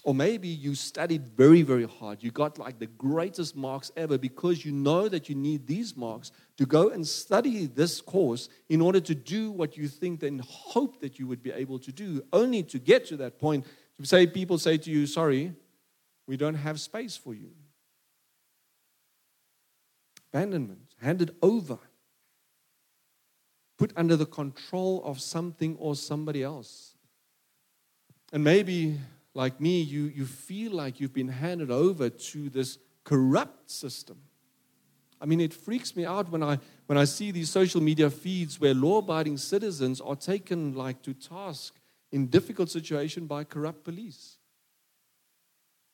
Or 0.03 0.15
maybe 0.15 0.47
you 0.47 0.73
studied 0.73 1.27
very, 1.27 1.61
very 1.61 1.87
hard. 1.87 2.23
You 2.23 2.31
got 2.31 2.57
like 2.57 2.79
the 2.79 2.87
greatest 2.87 3.55
marks 3.55 3.91
ever 3.95 4.17
because 4.17 4.65
you 4.65 4.71
know 4.71 5.07
that 5.07 5.29
you 5.29 5.35
need 5.35 5.67
these 5.67 5.95
marks 5.95 6.31
to 6.57 6.65
go 6.65 6.89
and 6.89 7.07
study 7.07 7.67
this 7.67 8.01
course 8.01 8.49
in 8.69 8.81
order 8.81 8.99
to 8.99 9.13
do 9.13 9.51
what 9.51 9.77
you 9.77 9.87
think 9.87 10.23
and 10.23 10.41
hope 10.41 11.01
that 11.01 11.19
you 11.19 11.27
would 11.27 11.43
be 11.43 11.51
able 11.51 11.77
to 11.79 11.91
do, 11.91 12.23
only 12.33 12.63
to 12.63 12.79
get 12.79 13.05
to 13.07 13.17
that 13.17 13.39
point 13.39 13.65
to 13.99 14.07
say, 14.07 14.25
people 14.25 14.57
say 14.57 14.77
to 14.77 14.89
you, 14.89 15.05
sorry, 15.05 15.53
we 16.25 16.35
don't 16.35 16.55
have 16.55 16.79
space 16.79 17.15
for 17.15 17.35
you 17.35 17.51
abandonment, 20.33 20.95
handed 21.01 21.35
over, 21.41 21.77
put 23.77 23.91
under 23.95 24.15
the 24.15 24.25
control 24.25 25.01
of 25.03 25.19
something 25.19 25.75
or 25.77 25.95
somebody 25.95 26.41
else. 26.43 26.95
And 28.31 28.43
maybe, 28.43 28.97
like 29.33 29.61
me, 29.61 29.81
you, 29.81 30.03
you 30.03 30.25
feel 30.25 30.71
like 30.71 30.99
you've 30.99 31.13
been 31.13 31.29
handed 31.29 31.71
over 31.71 32.09
to 32.09 32.49
this 32.49 32.77
corrupt 33.03 33.69
system. 33.69 34.17
I 35.21 35.25
mean, 35.25 35.39
it 35.39 35.53
freaks 35.53 35.95
me 35.95 36.05
out 36.05 36.29
when 36.31 36.41
I, 36.41 36.57
when 36.87 36.97
I 36.97 37.03
see 37.03 37.31
these 37.31 37.49
social 37.49 37.79
media 37.79 38.09
feeds 38.09 38.59
where 38.59 38.73
law 38.73 38.97
abiding 38.97 39.37
citizens 39.37 40.01
are 40.01 40.15
taken 40.15 40.73
like 40.73 41.01
to 41.03 41.13
task 41.13 41.75
in 42.11 42.27
difficult 42.27 42.69
situation 42.69 43.27
by 43.27 43.43
corrupt 43.43 43.83
police. 43.83 44.37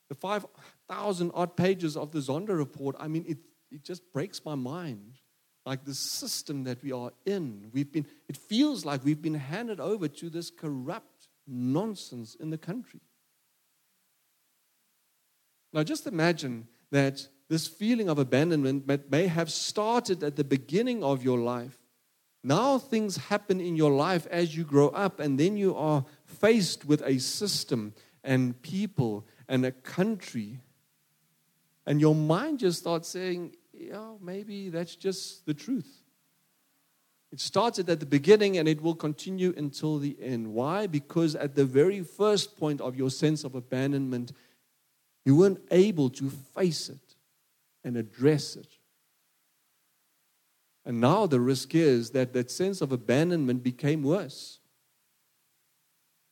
The 0.10 0.16
5,000 0.16 1.32
odd 1.34 1.58
pages 1.58 1.98
of 1.98 2.12
the 2.12 2.20
Zondo 2.20 2.58
report, 2.58 2.96
I 2.98 3.10
mean, 3.10 3.26
it, 3.28 3.40
it 3.70 3.84
just 3.84 4.02
breaks 4.14 4.44
my 4.46 4.56
mind. 4.56 5.16
Like 5.66 5.84
the 5.84 5.94
system 5.94 6.64
that 6.64 6.82
we 6.82 6.94
are 6.94 7.12
in, 7.26 7.70
we've 7.74 7.92
been, 7.92 8.06
it 8.30 8.38
feels 8.38 8.86
like 8.86 9.04
we've 9.04 9.22
been 9.22 9.34
handed 9.34 9.82
over 9.82 10.08
to 10.08 10.30
this 10.30 10.50
corrupt 10.50 11.28
nonsense 11.46 12.36
in 12.36 12.50
the 12.50 12.58
country. 12.58 13.02
Now, 15.78 15.84
just 15.84 16.08
imagine 16.08 16.68
that 16.90 17.28
this 17.50 17.68
feeling 17.68 18.10
of 18.10 18.18
abandonment 18.18 18.88
may 19.12 19.28
have 19.28 19.52
started 19.52 20.24
at 20.24 20.36
the 20.36 20.44
beginning 20.44 21.04
of 21.04 21.24
your 21.24 21.38
life. 21.38 21.78
Now, 22.44 22.80
things 22.80 23.18
happen 23.18 23.62
in 23.62 23.76
your 23.76 23.92
life 23.92 24.26
as 24.32 24.58
you 24.58 24.64
grow 24.64 24.88
up, 24.90 25.20
and 25.20 25.40
then 25.40 25.56
you 25.56 25.76
are 25.76 26.04
faced 26.26 26.86
with 26.86 27.04
a 27.06 27.20
system 27.20 27.94
and 28.24 28.60
people 28.64 29.28
and 29.48 29.68
a 29.68 29.72
country 29.72 30.62
and 31.88 32.02
your 32.02 32.16
mind 32.16 32.60
just 32.60 32.80
starts 32.80 33.08
saying, 33.08 33.56
yeah, 33.72 34.14
maybe 34.20 34.70
that's 34.70 34.96
just 34.96 35.46
the 35.46 35.54
truth. 35.54 36.04
It 37.32 37.40
started 37.40 37.90
at 37.90 38.02
the 38.02 38.06
beginning 38.06 38.58
and 38.58 38.68
it 38.68 38.82
will 38.82 38.96
continue 38.96 39.54
until 39.56 39.98
the 39.98 40.18
end. 40.22 40.54
Why? 40.54 40.88
Because 40.88 41.36
at 41.36 41.56
the 41.56 41.66
very 41.66 42.02
first 42.02 42.58
point 42.58 42.82
of 42.82 42.98
your 42.98 43.10
sense 43.10 43.46
of 43.46 43.56
abandonment, 43.56 44.34
you 45.28 45.36
weren't 45.36 45.60
able 45.72 46.10
to 46.10 46.30
face 46.30 46.88
it 46.88 47.16
and 47.84 47.98
address 47.98 48.56
it. 48.56 48.78
And 50.86 51.02
now 51.02 51.28
the 51.28 51.42
risk 51.42 51.76
is 51.76 52.12
that 52.12 52.32
that 52.32 52.50
sense 52.50 52.80
of 52.80 52.94
abandonment 52.94 53.62
became 53.62 54.04
worse. 54.04 54.60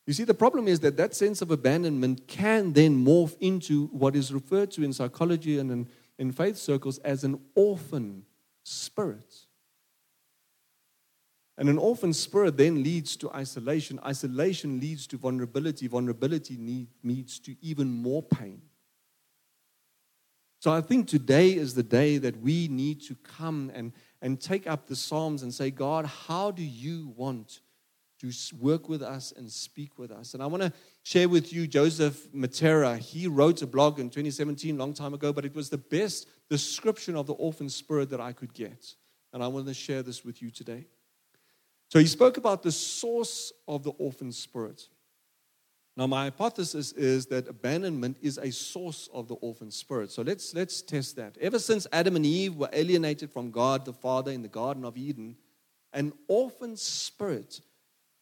You 0.08 0.14
see, 0.14 0.24
the 0.24 0.34
problem 0.34 0.70
is 0.70 0.80
that 0.80 0.96
that 0.96 1.14
sense 1.14 1.42
of 1.42 1.52
abandonment 1.52 2.26
can 2.30 2.72
then 2.72 2.96
morph 2.96 3.36
into 3.42 3.88
what 3.88 4.16
is 4.16 4.34
referred 4.34 4.72
to 4.72 4.84
in 4.84 4.94
psychology 4.94 5.60
and 5.60 5.70
in, 5.70 5.90
in 6.18 6.32
faith 6.32 6.56
circles 6.56 6.98
as 7.00 7.26
an 7.26 7.38
orphan 7.54 8.24
spirit. 8.64 9.36
And 11.58 11.68
an 11.68 11.78
orphan 11.78 12.14
spirit 12.14 12.56
then 12.56 12.82
leads 12.82 13.18
to 13.18 13.30
isolation. 13.32 14.00
Isolation 14.06 14.80
leads 14.80 15.06
to 15.08 15.18
vulnerability. 15.18 15.88
Vulnerability 15.88 16.56
need, 16.56 16.88
leads 17.04 17.40
to 17.40 17.58
even 17.62 17.90
more 17.92 18.24
pain. 18.24 18.62
So 20.60 20.72
I 20.72 20.82
think 20.82 21.08
today 21.08 21.52
is 21.52 21.74
the 21.74 21.84
day 21.84 22.18
that 22.18 22.38
we 22.38 22.68
need 22.68 23.02
to 23.04 23.16
come 23.16 23.72
and, 23.74 23.94
and 24.22 24.40
take 24.40 24.68
up 24.68 24.88
the 24.88 24.96
Psalms 24.96 25.44
and 25.44 25.54
say, 25.54 25.70
God, 25.70 26.06
how 26.06 26.52
do 26.52 26.64
you 26.64 27.14
want 27.16 27.60
to 28.20 28.32
work 28.60 28.90
with 28.90 29.04
us 29.04 29.34
and 29.36 29.52
speak 29.52 30.00
with 30.00 30.12
us? 30.12 30.34
And 30.34 30.42
I 30.42 30.48
want 30.48 30.64
to 30.64 30.74
share 31.04 31.30
with 31.30 31.54
you 31.54 31.68
Joseph 31.68 32.32
Mattera. 32.34 32.98
He 32.98 33.28
wrote 33.28 33.62
a 33.62 33.68
blog 33.68 34.00
in 34.00 34.10
2017, 34.10 34.78
long 34.78 34.94
time 34.94 35.14
ago, 35.14 35.32
but 35.32 35.46
it 35.46 35.54
was 35.54 35.70
the 35.70 35.78
best 35.78 36.28
description 36.50 37.16
of 37.16 37.28
the 37.28 37.34
orphan 37.34 37.70
spirit 37.70 38.10
that 38.10 38.22
I 38.22 38.32
could 38.32 38.54
get. 38.54 38.96
And 39.34 39.44
I 39.44 39.48
want 39.48 39.68
to 39.68 39.74
share 39.74 40.02
this 40.02 40.24
with 40.24 40.42
you 40.42 40.50
today. 40.50 40.88
So 41.90 42.00
he 42.00 42.08
spoke 42.08 42.38
about 42.38 42.64
the 42.64 42.72
source 42.72 43.52
of 43.68 43.84
the 43.84 43.92
orphan 43.92 44.32
spirit. 44.32 44.88
Now, 45.98 46.08
my 46.08 46.26
hypothesis 46.26 46.92
is 46.92 47.26
that 47.28 47.48
abandonment 47.48 48.18
is 48.22 48.38
a 48.38 48.52
source 48.52 49.10
of 49.14 49.30
the 49.30 49.36
orphan 49.36 49.72
spirit. 49.72 50.12
So 50.12 50.24
let's, 50.24 50.54
let's 50.54 50.82
test 50.82 51.16
that. 51.16 51.38
Ever 51.40 51.58
since 51.58 51.88
Adam 51.94 52.18
and 52.18 52.26
Eve 52.26 52.56
were 52.56 52.70
alienated 52.74 53.32
from 53.32 53.50
God 53.50 53.86
the 53.86 53.94
Father 53.94 54.32
in 54.32 54.42
the 54.42 54.50
Garden 54.50 54.84
of 54.84 54.98
Eden, 54.98 55.38
an 55.94 56.12
orphan 56.28 56.76
spirit 56.76 57.62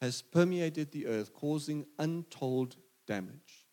has 0.02 0.22
permeated 0.22 0.92
the 0.92 1.08
earth, 1.08 1.34
causing 1.34 1.86
untold 1.98 2.76
damage. 3.08 3.66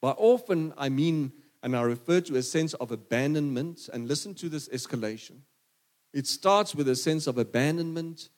By 0.00 0.12
orphan, 0.12 0.72
I 0.78 0.88
mean, 0.88 1.32
and 1.62 1.76
I 1.76 1.82
refer 1.82 2.20
to 2.22 2.36
a 2.36 2.42
sense 2.42 2.74
of 2.74 2.90
abandonment, 2.90 3.88
and 3.92 4.08
listen 4.08 4.34
to 4.34 4.48
this 4.48 4.68
escalation. 4.68 5.40
It 6.12 6.26
starts 6.26 6.74
with 6.74 6.88
a 6.88 6.96
sense 6.96 7.26
of 7.26 7.38
abandonment 7.38 8.30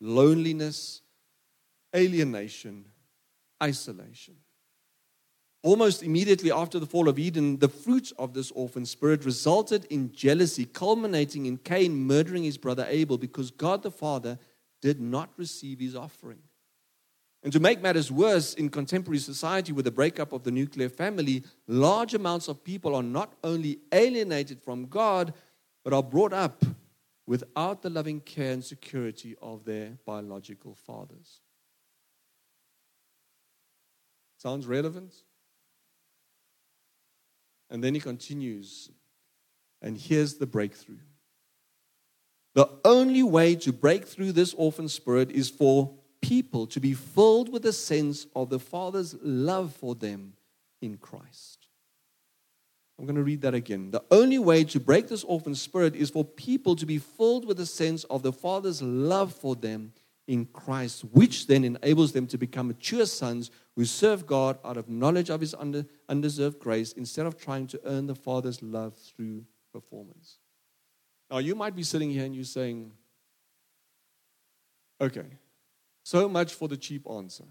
loneliness, 0.00 1.02
alienation, 1.94 2.86
isolation. 3.62 4.36
Almost 5.62 6.02
immediately 6.02 6.50
after 6.50 6.80
the 6.80 6.86
fall 6.86 7.08
of 7.08 7.20
Eden, 7.20 7.58
the 7.58 7.68
fruit 7.68 8.12
of 8.18 8.34
this 8.34 8.50
orphan 8.50 8.84
spirit 8.84 9.24
resulted 9.24 9.84
in 9.86 10.12
jealousy, 10.12 10.64
culminating 10.64 11.46
in 11.46 11.56
Cain 11.56 11.94
murdering 11.94 12.42
his 12.42 12.58
brother 12.58 12.84
Abel 12.88 13.16
because 13.16 13.52
God 13.52 13.82
the 13.82 13.90
Father 13.90 14.38
did 14.80 15.00
not 15.00 15.30
receive 15.36 15.78
his 15.78 15.94
offering. 15.94 16.40
And 17.44 17.52
to 17.52 17.60
make 17.60 17.80
matters 17.80 18.10
worse, 18.10 18.54
in 18.54 18.68
contemporary 18.68 19.18
society 19.18 19.72
with 19.72 19.84
the 19.84 19.90
breakup 19.90 20.32
of 20.32 20.44
the 20.44 20.50
nuclear 20.50 20.88
family, 20.88 21.44
large 21.66 22.14
amounts 22.14 22.48
of 22.48 22.62
people 22.62 22.94
are 22.94 23.02
not 23.02 23.34
only 23.42 23.78
alienated 23.92 24.60
from 24.60 24.86
God, 24.86 25.32
but 25.84 25.92
are 25.92 26.02
brought 26.02 26.32
up 26.32 26.64
without 27.26 27.82
the 27.82 27.90
loving 27.90 28.20
care 28.20 28.52
and 28.52 28.64
security 28.64 29.36
of 29.42 29.64
their 29.64 29.98
biological 30.04 30.74
fathers. 30.74 31.40
Sounds 34.42 34.66
relevant? 34.66 35.14
And 37.70 37.82
then 37.82 37.94
he 37.94 38.00
continues, 38.00 38.90
and 39.80 39.96
here's 39.96 40.34
the 40.34 40.46
breakthrough. 40.46 40.98
The 42.56 42.68
only 42.84 43.22
way 43.22 43.54
to 43.54 43.72
break 43.72 44.04
through 44.04 44.32
this 44.32 44.52
orphan 44.54 44.88
spirit 44.88 45.30
is 45.30 45.48
for 45.48 45.94
people 46.20 46.66
to 46.66 46.80
be 46.80 46.92
filled 46.92 47.52
with 47.52 47.64
a 47.66 47.72
sense 47.72 48.26
of 48.34 48.50
the 48.50 48.58
Father's 48.58 49.14
love 49.22 49.72
for 49.76 49.94
them 49.94 50.32
in 50.80 50.96
Christ. 50.96 51.68
I'm 52.98 53.06
going 53.06 53.14
to 53.14 53.22
read 53.22 53.42
that 53.42 53.54
again. 53.54 53.92
The 53.92 54.02
only 54.10 54.40
way 54.40 54.64
to 54.64 54.80
break 54.80 55.06
this 55.06 55.22
orphan 55.22 55.54
spirit 55.54 55.94
is 55.94 56.10
for 56.10 56.24
people 56.24 56.74
to 56.76 56.84
be 56.84 56.98
filled 56.98 57.46
with 57.46 57.60
a 57.60 57.66
sense 57.66 58.02
of 58.04 58.24
the 58.24 58.32
Father's 58.32 58.82
love 58.82 59.32
for 59.32 59.54
them 59.54 59.92
in 60.28 60.46
Christ, 60.46 61.04
which 61.12 61.46
then 61.46 61.64
enables 61.64 62.12
them 62.12 62.26
to 62.28 62.38
become 62.38 62.68
mature 62.68 63.06
sons 63.06 63.50
who 63.74 63.84
serve 63.84 64.26
God 64.26 64.58
out 64.64 64.76
of 64.76 64.88
knowledge 64.88 65.30
of 65.30 65.40
His 65.40 65.54
undeserved 66.08 66.58
grace 66.60 66.92
instead 66.92 67.26
of 67.26 67.36
trying 67.36 67.66
to 67.68 67.80
earn 67.84 68.06
the 68.06 68.14
Father's 68.14 68.62
love 68.62 68.94
through 68.96 69.44
performance. 69.72 70.38
Now, 71.30 71.38
you 71.38 71.54
might 71.54 71.74
be 71.74 71.82
sitting 71.82 72.10
here 72.10 72.24
and 72.24 72.34
you're 72.34 72.44
saying, 72.44 72.92
okay, 75.00 75.38
so 76.04 76.28
much 76.28 76.54
for 76.54 76.68
the 76.68 76.76
cheap 76.76 77.08
answer. 77.10 77.44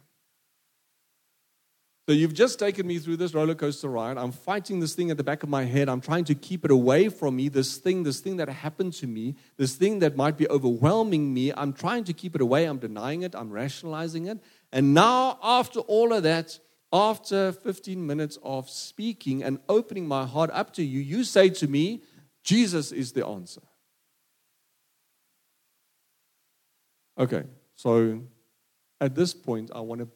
So 2.08 2.14
you've 2.14 2.34
just 2.34 2.58
taken 2.58 2.88
me 2.88 2.98
through 2.98 3.18
this 3.18 3.34
roller 3.34 3.54
coaster 3.54 3.88
ride. 3.88 4.18
I'm 4.18 4.32
fighting 4.32 4.80
this 4.80 4.96
thing 4.96 5.12
at 5.12 5.18
the 5.18 5.24
back 5.24 5.44
of 5.44 5.50
my 5.50 5.66
head. 5.66 5.88
I'm 5.88 6.02
trying 6.02 6.26
to 6.26 6.36
keep 6.36 6.66
it 6.66 6.72
away 6.72 7.10
from 7.10 7.36
me. 7.36 7.48
This 7.48 7.78
thing, 7.78 8.04
this 8.04 8.20
thing 8.20 8.38
that 8.38 8.50
happened 8.50 8.94
to 8.94 9.08
me, 9.08 9.36
this 9.58 9.76
thing 9.76 10.00
that 10.00 10.16
might 10.16 10.36
be 10.36 10.50
overwhelming 10.50 11.32
me. 11.32 11.54
I'm 11.56 11.74
trying 11.74 12.04
to 12.06 12.14
keep 12.14 12.34
it 12.34 12.42
away. 12.42 12.66
I'm 12.66 12.80
denying 12.80 13.22
it. 13.22 13.36
I'm 13.36 13.52
rationalizing 13.52 14.26
it. 14.26 14.40
And 14.72 14.96
now, 14.96 15.38
after 15.44 15.80
all 15.82 16.12
of 16.12 16.24
that, 16.24 16.60
after 16.92 17.52
15 17.52 18.06
minutes 18.06 18.38
of 18.44 18.70
speaking 18.70 19.44
and 19.44 19.60
opening 19.70 20.08
my 20.08 20.26
heart 20.26 20.50
up 20.54 20.74
to 20.74 20.84
you, 20.84 21.00
you 21.00 21.24
say 21.24 21.50
to 21.50 21.68
me, 21.68 22.02
Jesus 22.44 22.92
is 22.92 23.12
the 23.12 23.26
answer. 23.26 23.62
Okay, 27.18 27.44
so 27.76 28.22
at 29.00 29.14
this 29.14 29.34
point, 29.34 29.70
I 29.74 29.82
want 29.82 30.02
to 30.02 30.10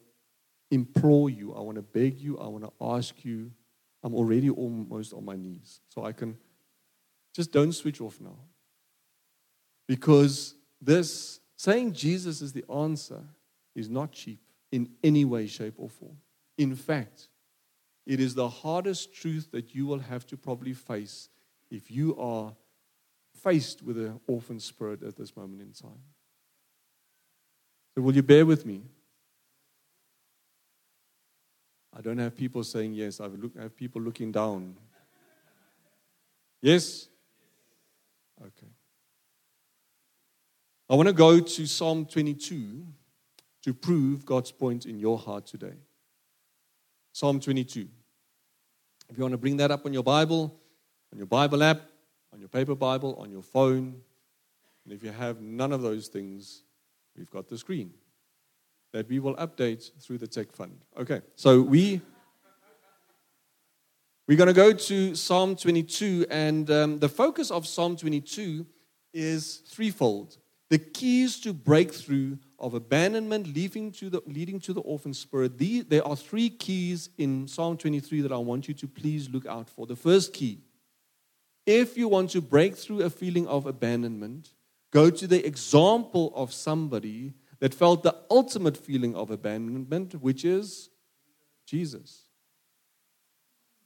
implore 0.70 1.30
you, 1.30 1.54
I 1.54 1.60
want 1.60 1.76
to 1.76 1.82
beg 1.82 2.18
you, 2.18 2.38
I 2.38 2.46
want 2.46 2.64
to 2.64 2.72
ask 2.80 3.24
you. 3.24 3.50
I'm 4.02 4.14
already 4.14 4.50
almost 4.50 5.12
on 5.12 5.24
my 5.24 5.36
knees. 5.36 5.80
So 5.88 6.04
I 6.04 6.12
can 6.12 6.36
just 7.34 7.52
don't 7.52 7.72
switch 7.72 8.00
off 8.00 8.20
now. 8.20 8.36
Because 9.88 10.54
this 10.80 11.40
saying 11.56 11.92
Jesus 11.92 12.42
is 12.42 12.52
the 12.52 12.64
answer 12.70 13.22
is 13.74 13.88
not 13.88 14.12
cheap 14.12 14.40
in 14.72 14.88
any 15.02 15.24
way, 15.24 15.46
shape, 15.46 15.74
or 15.76 15.88
form. 15.88 16.16
In 16.58 16.74
fact, 16.74 17.28
it 18.06 18.20
is 18.20 18.34
the 18.34 18.48
hardest 18.48 19.14
truth 19.14 19.50
that 19.52 19.74
you 19.74 19.86
will 19.86 19.98
have 19.98 20.26
to 20.28 20.36
probably 20.36 20.72
face 20.72 21.28
if 21.70 21.90
you 21.90 22.16
are 22.18 22.54
faced 23.34 23.82
with 23.82 23.98
an 23.98 24.20
orphan 24.26 24.60
spirit 24.60 25.02
at 25.02 25.16
this 25.16 25.36
moment 25.36 25.60
in 25.60 25.72
time. 25.72 26.00
So, 27.94 28.02
will 28.02 28.14
you 28.14 28.22
bear 28.22 28.46
with 28.46 28.64
me? 28.64 28.82
I 31.96 32.02
don't 32.02 32.18
have 32.18 32.36
people 32.36 32.62
saying 32.62 32.92
yes. 32.92 33.20
I 33.20 33.28
have 33.58 33.74
people 33.74 34.02
looking 34.02 34.30
down. 34.30 34.76
Yes? 36.60 37.08
Okay. 38.38 38.66
I 40.90 40.94
want 40.94 41.08
to 41.08 41.14
go 41.14 41.40
to 41.40 41.66
Psalm 41.66 42.04
22 42.04 42.86
to 43.62 43.74
prove 43.74 44.26
God's 44.26 44.52
point 44.52 44.84
in 44.84 44.98
your 44.98 45.16
heart 45.16 45.46
today. 45.46 45.72
Psalm 47.12 47.40
22. 47.40 47.88
If 49.08 49.16
you 49.16 49.22
want 49.22 49.32
to 49.32 49.38
bring 49.38 49.56
that 49.56 49.70
up 49.70 49.86
on 49.86 49.94
your 49.94 50.02
Bible, 50.02 50.54
on 51.12 51.18
your 51.18 51.26
Bible 51.26 51.62
app, 51.62 51.80
on 52.30 52.40
your 52.40 52.50
paper 52.50 52.74
Bible, 52.74 53.16
on 53.18 53.30
your 53.30 53.42
phone, 53.42 54.02
and 54.84 54.92
if 54.92 55.02
you 55.02 55.12
have 55.12 55.40
none 55.40 55.72
of 55.72 55.80
those 55.80 56.08
things, 56.08 56.62
we've 57.16 57.30
got 57.30 57.48
the 57.48 57.56
screen 57.56 57.94
that 58.92 59.08
we 59.08 59.18
will 59.18 59.34
update 59.36 59.90
through 60.00 60.18
the 60.18 60.26
tech 60.26 60.52
fund. 60.52 60.84
Okay, 60.98 61.20
so 61.34 61.60
we 61.60 62.00
we're 64.28 64.36
going 64.36 64.48
to 64.48 64.52
go 64.52 64.72
to 64.72 65.14
Psalm 65.14 65.54
22, 65.54 66.26
and 66.30 66.68
um, 66.68 66.98
the 66.98 67.08
focus 67.08 67.52
of 67.52 67.64
Psalm 67.64 67.96
22 67.96 68.66
is 69.14 69.58
threefold: 69.68 70.38
the 70.68 70.78
keys 70.78 71.38
to 71.40 71.52
breakthrough 71.52 72.36
of 72.58 72.74
abandonment 72.74 73.54
leading 73.54 73.92
to 73.92 74.10
the 74.10 74.20
leading 74.26 74.58
to 74.60 74.72
the 74.72 74.80
orphan 74.80 75.14
spirit. 75.14 75.58
The, 75.58 75.82
there 75.82 76.04
are 76.04 76.16
three 76.16 76.50
keys 76.50 77.10
in 77.18 77.46
Psalm 77.46 77.76
23 77.76 78.22
that 78.22 78.32
I 78.32 78.38
want 78.38 78.66
you 78.66 78.74
to 78.74 78.88
please 78.88 79.30
look 79.30 79.46
out 79.46 79.70
for. 79.70 79.86
The 79.86 79.94
first 79.94 80.32
key: 80.32 80.58
if 81.64 81.96
you 81.96 82.08
want 82.08 82.30
to 82.30 82.40
break 82.40 82.76
through 82.76 83.02
a 83.02 83.10
feeling 83.10 83.46
of 83.46 83.66
abandonment, 83.66 84.54
go 84.90 85.08
to 85.08 85.26
the 85.28 85.46
example 85.46 86.32
of 86.34 86.52
somebody 86.52 87.34
that 87.60 87.74
felt 87.74 88.02
the 88.02 88.16
ultimate 88.30 88.76
feeling 88.76 89.14
of 89.14 89.30
abandonment, 89.30 90.14
which 90.14 90.44
is 90.44 90.90
Jesus. 91.66 92.22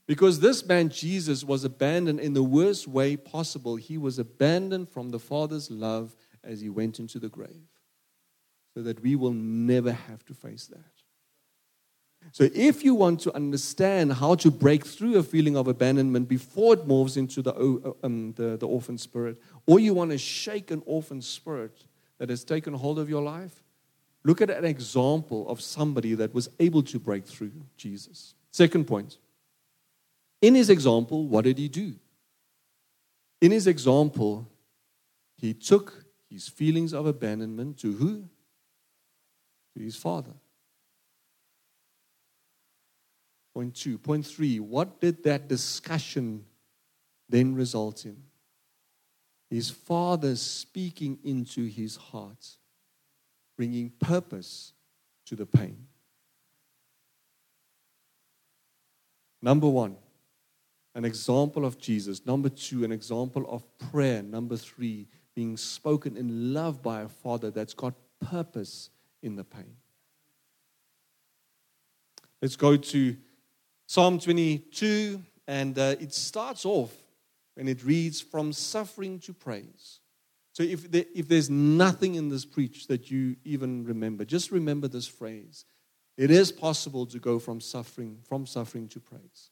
Because 0.07 0.41
this 0.41 0.67
man, 0.67 0.89
Jesus, 0.89 1.45
was 1.45 1.63
abandoned 1.63 2.19
in 2.19 2.33
the 2.33 2.43
worst 2.43 2.89
way 2.89 3.17
possible. 3.17 3.77
He 3.77 3.97
was 3.97 4.19
abandoned 4.19 4.89
from 4.89 5.11
the 5.11 5.21
Father's 5.21 5.71
love 5.71 6.17
as 6.43 6.61
he 6.61 6.69
went 6.69 6.99
into 6.99 7.19
the 7.19 7.29
grave, 7.29 7.69
so 8.75 8.83
that 8.83 9.01
we 9.03 9.15
will 9.15 9.33
never 9.33 9.93
have 9.93 10.25
to 10.25 10.35
face 10.35 10.67
that. 10.67 11.01
So, 12.33 12.49
if 12.55 12.85
you 12.85 12.95
want 12.95 13.21
to 13.21 13.35
understand 13.35 14.13
how 14.13 14.35
to 14.37 14.51
break 14.51 14.85
through 14.85 15.17
a 15.17 15.23
feeling 15.23 15.57
of 15.57 15.69
abandonment 15.69 16.29
before 16.29 16.75
it 16.75 16.87
morphs 16.87 17.17
into 17.17 17.41
the, 17.41 17.95
um, 18.03 18.33
the, 18.35 18.57
the 18.57 18.67
orphan 18.67 18.99
spirit, 18.99 19.41
or 19.67 19.81
you 19.81 19.95
want 19.95 20.11
to 20.11 20.19
shake 20.19 20.71
an 20.71 20.83
orphan 20.87 21.23
spirit, 21.23 21.85
that 22.21 22.29
has 22.29 22.45
taken 22.45 22.75
hold 22.75 22.99
of 22.99 23.09
your 23.09 23.23
life, 23.23 23.65
look 24.25 24.43
at 24.43 24.51
an 24.51 24.65
example 24.65 25.49
of 25.49 25.61
somebody 25.61 26.15
that 26.15 26.35
was 26.35 26.51
able 26.61 26.83
to 26.83 26.99
break 26.99 27.27
through 27.27 27.51
Jesus. 27.79 28.35
Second 28.53 28.87
point. 28.87 29.17
In 30.43 30.55
his 30.55 30.69
example, 30.69 31.27
what 31.27 31.45
did 31.45 31.57
he 31.57 31.69
do? 31.69 31.95
In 33.41 33.51
his 33.51 33.67
example, 33.67 34.47
he 35.35 35.55
took 35.55 36.05
his 36.29 36.47
feelings 36.47 36.93
of 36.93 37.07
abandonment 37.07 37.79
to 37.79 37.93
who? 37.93 38.29
To 39.75 39.83
his 39.83 39.97
father. 39.97 40.35
Point 43.55 43.75
two. 43.75 43.97
Point 43.97 44.27
three. 44.27 44.61
What 44.61 45.01
did 45.01 45.25
that 45.25 45.49
discussion 45.49 46.45
then 47.31 47.55
result 47.55 48.05
in? 48.05 48.23
His 49.51 49.69
father 49.69 50.37
speaking 50.37 51.19
into 51.25 51.67
his 51.67 51.97
heart, 51.97 52.57
bringing 53.57 53.91
purpose 53.91 54.73
to 55.27 55.35
the 55.35 55.45
pain. 55.45 55.89
Number 59.43 59.69
one, 59.69 59.97
an 60.95 61.05
example 61.05 61.65
of 61.65 61.79
Jesus. 61.79 62.25
Number 62.27 62.49
two, 62.49 62.85
an 62.85 62.93
example 62.93 63.45
of 63.49 63.65
prayer. 63.79 64.23
Number 64.23 64.57
three, 64.57 65.09
being 65.35 65.57
spoken 65.57 66.17
in 66.17 66.53
love 66.53 66.83
by 66.83 67.03
a 67.03 67.09
father 67.09 67.51
that's 67.51 67.75
got 67.75 67.95
purpose 68.21 68.91
in 69.23 69.37
the 69.37 69.45
pain. 69.45 69.77
Let's 72.43 72.57
go 72.57 72.77
to 72.77 73.17
Psalm 73.87 74.19
22, 74.19 75.23
and 75.47 75.79
uh, 75.79 75.97
it 76.01 76.15
starts 76.15 76.65
off 76.65 76.93
and 77.61 77.68
it 77.68 77.85
reads, 77.85 78.20
From 78.20 78.53
suffering 78.53 79.20
to 79.20 79.35
praise. 79.35 80.01
So 80.53 80.64
if, 80.64 80.90
there, 80.90 81.05
if 81.14 81.29
there's 81.29 81.51
nothing 81.51 82.16
in 82.16 82.29
this 82.29 82.44
preach 82.44 82.88
that 82.88 83.11
you 83.11 83.37
even 83.44 83.85
remember, 83.85 84.25
just 84.25 84.51
remember 84.51 84.88
this 84.88 85.07
phrase. 85.07 85.66
It 86.16 86.31
is 86.31 86.51
possible 86.51 87.07
to 87.07 87.18
go 87.18 87.38
from 87.38 87.61
suffering, 87.61 88.18
from 88.27 88.46
suffering 88.46 88.88
to 88.88 89.01
praise. 89.01 89.51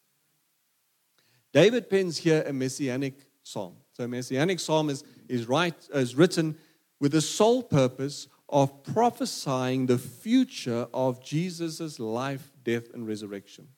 David 1.52 1.88
pens 1.88 2.18
here 2.18 2.42
a 2.46 2.52
messianic 2.52 3.14
psalm. 3.42 3.76
So 3.92 4.04
a 4.04 4.08
messianic 4.08 4.58
psalm 4.58 4.90
is, 4.90 5.04
is, 5.28 5.46
right, 5.46 5.74
is 5.94 6.14
written 6.14 6.56
with 7.00 7.12
the 7.12 7.20
sole 7.20 7.62
purpose 7.62 8.26
of 8.48 8.82
prophesying 8.82 9.86
the 9.86 9.98
future 9.98 10.88
of 10.92 11.22
Jesus' 11.22 12.00
life, 12.00 12.50
death, 12.64 12.92
and 12.92 13.06
resurrection. 13.06 13.68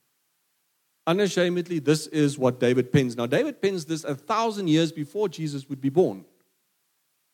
Unashamedly, 1.06 1.78
this 1.78 2.06
is 2.08 2.38
what 2.38 2.60
David 2.60 2.92
pens. 2.92 3.16
Now, 3.16 3.26
David 3.26 3.60
pens 3.60 3.84
this 3.84 4.04
a 4.04 4.14
thousand 4.14 4.68
years 4.68 4.92
before 4.92 5.28
Jesus 5.28 5.68
would 5.68 5.80
be 5.80 5.88
born 5.88 6.24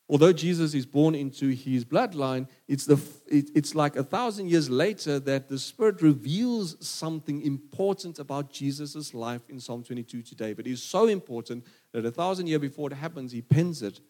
although 0.08 0.32
Jesus 0.32 0.74
is 0.74 0.86
born 0.86 1.14
into 1.14 1.48
his 1.48 1.84
bloodline, 1.84 2.48
it's, 2.68 2.86
the, 2.86 3.00
it, 3.26 3.50
it's 3.54 3.74
like 3.74 3.96
a 3.96 4.04
thousand 4.04 4.48
years 4.48 4.70
later 4.70 5.18
that 5.20 5.48
the 5.48 5.58
Spirit 5.58 6.00
reveals 6.02 6.76
something 6.86 7.42
important 7.42 8.18
about 8.18 8.50
Jesus' 8.50 9.14
life 9.14 9.42
in 9.48 9.58
Psalm 9.58 9.82
22 9.82 10.22
to 10.22 10.34
David. 10.34 10.66
It's 10.66 10.82
so 10.82 11.08
important 11.08 11.64
that 11.92 12.04
a 12.04 12.10
thousand 12.10 12.46
years 12.46 12.60
before 12.60 12.90
it 12.90 12.96
happens, 12.96 13.32
he 13.32 13.42
pens 13.42 13.82
it, 13.82 14.00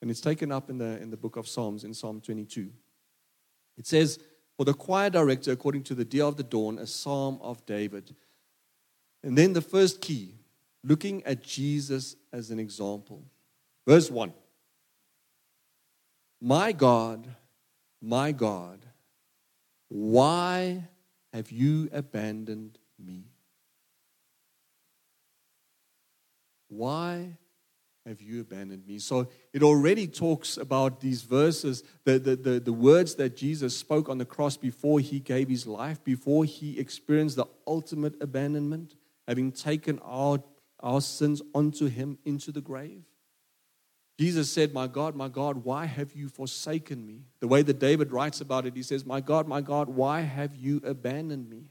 and 0.00 0.10
it's 0.10 0.20
taken 0.20 0.52
up 0.52 0.68
in 0.68 0.78
the, 0.78 1.00
in 1.00 1.10
the 1.10 1.16
book 1.16 1.36
of 1.36 1.48
Psalms 1.48 1.84
in 1.84 1.94
Psalm 1.94 2.20
22. 2.20 2.70
It 3.78 3.86
says, 3.86 4.18
For 4.56 4.64
the 4.64 4.74
choir 4.74 5.08
director, 5.08 5.52
according 5.52 5.84
to 5.84 5.94
the 5.94 6.04
deer 6.04 6.24
of 6.24 6.36
the 6.36 6.42
dawn, 6.42 6.78
a 6.78 6.86
psalm 6.86 7.38
of 7.40 7.64
David. 7.64 8.14
And 9.22 9.38
then 9.38 9.52
the 9.52 9.62
first 9.62 10.00
key, 10.00 10.34
looking 10.82 11.22
at 11.24 11.42
Jesus 11.42 12.16
as 12.32 12.50
an 12.50 12.58
example. 12.58 13.22
Verse 13.86 14.10
1. 14.10 14.32
My 16.40 16.72
God, 16.72 17.28
my 18.00 18.32
God, 18.32 18.84
why 19.88 20.88
have 21.32 21.52
you 21.52 21.88
abandoned 21.92 22.78
me? 22.98 23.24
Why 26.68 27.36
have 28.04 28.20
you 28.20 28.40
abandoned 28.40 28.86
me? 28.86 28.98
So 28.98 29.28
it 29.52 29.62
already 29.62 30.06
talks 30.06 30.56
about 30.56 31.00
these 31.00 31.22
verses, 31.22 31.84
the, 32.04 32.18
the, 32.18 32.34
the, 32.34 32.60
the, 32.60 32.72
words 32.72 33.14
that 33.16 33.36
Jesus 33.36 33.76
spoke 33.76 34.08
on 34.08 34.18
the 34.18 34.24
cross 34.24 34.56
before 34.56 34.98
he 34.98 35.20
gave 35.20 35.48
his 35.48 35.66
life, 35.66 36.02
before 36.02 36.44
he 36.44 36.78
experienced 36.80 37.36
the 37.36 37.46
ultimate 37.66 38.20
abandonment, 38.20 38.96
having 39.26 39.52
taken 39.52 39.98
our, 40.00 40.42
our 40.80 41.00
sins 41.00 41.42
onto 41.54 41.86
him 41.86 42.18
into 42.24 42.52
the 42.52 42.60
grave. 42.60 43.04
Jesus 44.18 44.52
said, 44.52 44.72
My 44.72 44.86
God, 44.86 45.16
my 45.16 45.28
God, 45.28 45.64
why 45.64 45.86
have 45.86 46.12
you 46.12 46.28
forsaken 46.28 47.04
me? 47.06 47.22
The 47.40 47.48
way 47.48 47.62
that 47.62 47.78
David 47.78 48.12
writes 48.12 48.40
about 48.40 48.66
it, 48.66 48.76
he 48.76 48.82
says, 48.82 49.04
My 49.04 49.20
God, 49.20 49.48
my 49.48 49.60
God, 49.60 49.88
why 49.88 50.20
have 50.20 50.54
you 50.54 50.80
abandoned 50.84 51.48
me? 51.48 51.64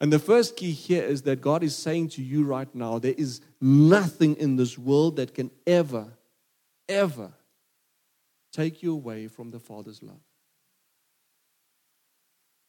And 0.00 0.12
the 0.12 0.18
first 0.18 0.56
key 0.56 0.72
here 0.72 1.02
is 1.02 1.22
that 1.22 1.40
God 1.40 1.62
is 1.62 1.74
saying 1.74 2.10
to 2.10 2.22
you 2.22 2.44
right 2.44 2.72
now, 2.74 2.98
there 2.98 3.14
is 3.16 3.40
nothing 3.60 4.36
in 4.36 4.56
this 4.56 4.76
world 4.76 5.16
that 5.16 5.34
can 5.34 5.50
ever, 5.66 6.12
ever 6.88 7.32
take 8.52 8.82
you 8.82 8.92
away 8.92 9.26
from 9.26 9.50
the 9.50 9.58
Father's 9.58 10.02
love. 10.02 10.20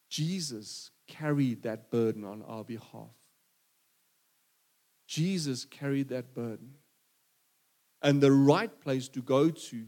Jesus 0.08 0.90
carried 1.06 1.62
that 1.62 1.90
burden 1.90 2.24
on 2.24 2.42
our 2.42 2.64
behalf. 2.64 3.17
Jesus 5.08 5.64
carried 5.64 6.10
that 6.10 6.34
burden. 6.34 6.74
And 8.02 8.20
the 8.20 8.30
right 8.30 8.70
place 8.80 9.08
to 9.08 9.22
go 9.22 9.50
to 9.50 9.86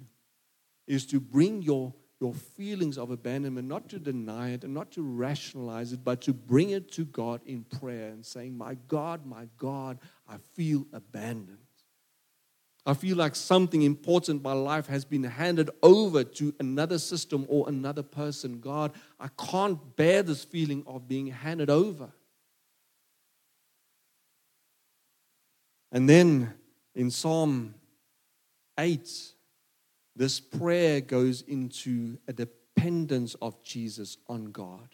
is 0.89 1.07
to 1.07 1.21
bring 1.21 1.63
your, 1.63 1.95
your 2.21 2.35
feelings 2.35 2.99
of 2.99 3.11
abandonment, 3.11 3.69
not 3.69 3.89
to 3.91 3.99
deny 4.01 4.51
it 4.51 4.65
and 4.65 4.75
not 4.75 4.91
to 4.93 5.03
rationalize 5.03 5.93
it, 5.93 6.03
but 6.03 6.23
to 6.23 6.33
bring 6.33 6.71
it 6.71 6.91
to 6.93 7.05
God 7.05 7.43
in 7.45 7.65
prayer 7.65 8.09
and 8.09 8.25
saying, 8.25 8.57
My 8.57 8.77
God, 8.89 9.27
my 9.27 9.47
God, 9.59 9.99
I 10.27 10.39
feel 10.55 10.87
abandoned. 10.93 11.59
I 12.87 12.95
feel 12.95 13.19
like 13.19 13.37
something 13.37 13.83
important 13.83 14.39
in 14.39 14.43
my 14.43 14.55
life 14.55 14.87
has 14.87 15.05
been 15.05 15.23
handed 15.23 15.69
over 15.83 16.25
to 16.25 16.55
another 16.59 16.99
system 16.99 17.45
or 17.49 17.69
another 17.69 18.03
person. 18.03 18.59
God, 18.59 18.93
I 19.21 19.29
can't 19.39 19.97
bear 19.97 20.23
this 20.23 20.45
feeling 20.45 20.83
of 20.87 21.07
being 21.07 21.27
handed 21.27 21.69
over. 21.69 22.11
And 25.93 26.09
then 26.09 26.55
in 26.95 27.11
Psalm 27.11 27.75
8, 28.79 29.09
this 30.17 30.41
prayer 30.41 31.01
goes 31.01 31.43
into 31.43 32.19
a 32.29 32.33
dependence 32.33 33.35
of 33.43 33.63
Jesus 33.63 34.19
on 34.29 34.47
God. 34.47 34.89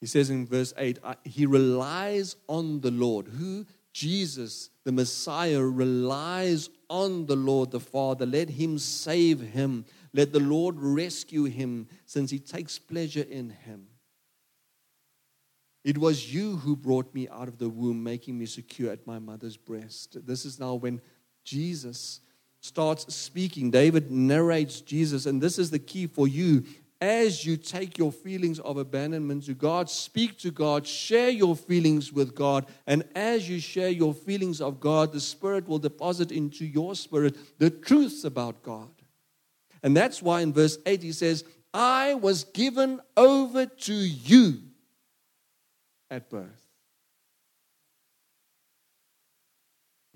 He 0.00 0.06
says 0.06 0.30
in 0.30 0.46
verse 0.46 0.72
8, 0.76 0.98
he 1.24 1.46
relies 1.46 2.36
on 2.48 2.80
the 2.80 2.90
Lord. 2.90 3.28
Who? 3.28 3.66
Jesus, 3.92 4.70
the 4.84 4.92
Messiah, 4.92 5.60
relies 5.60 6.70
on 6.88 7.26
the 7.26 7.34
Lord 7.34 7.72
the 7.72 7.80
Father. 7.80 8.26
Let 8.26 8.48
him 8.48 8.78
save 8.78 9.40
him. 9.40 9.84
Let 10.12 10.32
the 10.32 10.40
Lord 10.40 10.76
rescue 10.78 11.44
him, 11.44 11.88
since 12.06 12.30
he 12.30 12.38
takes 12.38 12.78
pleasure 12.78 13.26
in 13.28 13.50
him. 13.50 13.88
It 15.88 15.96
was 15.96 16.34
you 16.34 16.56
who 16.56 16.76
brought 16.76 17.14
me 17.14 17.30
out 17.30 17.48
of 17.48 17.56
the 17.56 17.70
womb, 17.70 18.04
making 18.04 18.38
me 18.38 18.44
secure 18.44 18.92
at 18.92 19.06
my 19.06 19.18
mother's 19.18 19.56
breast. 19.56 20.18
This 20.26 20.44
is 20.44 20.60
now 20.60 20.74
when 20.74 21.00
Jesus 21.44 22.20
starts 22.60 23.14
speaking. 23.14 23.70
David 23.70 24.10
narrates 24.10 24.82
Jesus, 24.82 25.24
and 25.24 25.40
this 25.40 25.58
is 25.58 25.70
the 25.70 25.78
key 25.78 26.06
for 26.06 26.28
you. 26.28 26.62
As 27.00 27.46
you 27.46 27.56
take 27.56 27.96
your 27.96 28.12
feelings 28.12 28.60
of 28.60 28.76
abandonment 28.76 29.46
to 29.46 29.54
God, 29.54 29.88
speak 29.88 30.38
to 30.40 30.50
God, 30.50 30.86
share 30.86 31.30
your 31.30 31.56
feelings 31.56 32.12
with 32.12 32.34
God, 32.34 32.66
and 32.86 33.02
as 33.14 33.48
you 33.48 33.58
share 33.58 33.88
your 33.88 34.12
feelings 34.12 34.60
of 34.60 34.80
God, 34.80 35.10
the 35.14 35.20
Spirit 35.20 35.66
will 35.66 35.78
deposit 35.78 36.30
into 36.30 36.66
your 36.66 36.96
spirit 36.96 37.34
the 37.58 37.70
truths 37.70 38.24
about 38.24 38.62
God. 38.62 38.90
And 39.82 39.96
that's 39.96 40.20
why 40.20 40.42
in 40.42 40.52
verse 40.52 40.76
8 40.84 41.02
he 41.02 41.12
says, 41.12 41.44
I 41.72 42.12
was 42.12 42.44
given 42.44 43.00
over 43.16 43.64
to 43.64 43.94
you 43.94 44.67
at 46.10 46.30
birth. 46.30 46.68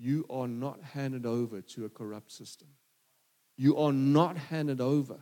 you 0.03 0.25
are 0.29 0.49
not 0.49 0.81
handed 0.81 1.25
over 1.25 1.61
to 1.61 1.85
a 1.85 1.89
corrupt 1.89 2.29
system. 2.29 2.67
You 3.55 3.77
are 3.77 3.93
not 3.93 4.35
handed 4.35 4.81
over 4.81 5.17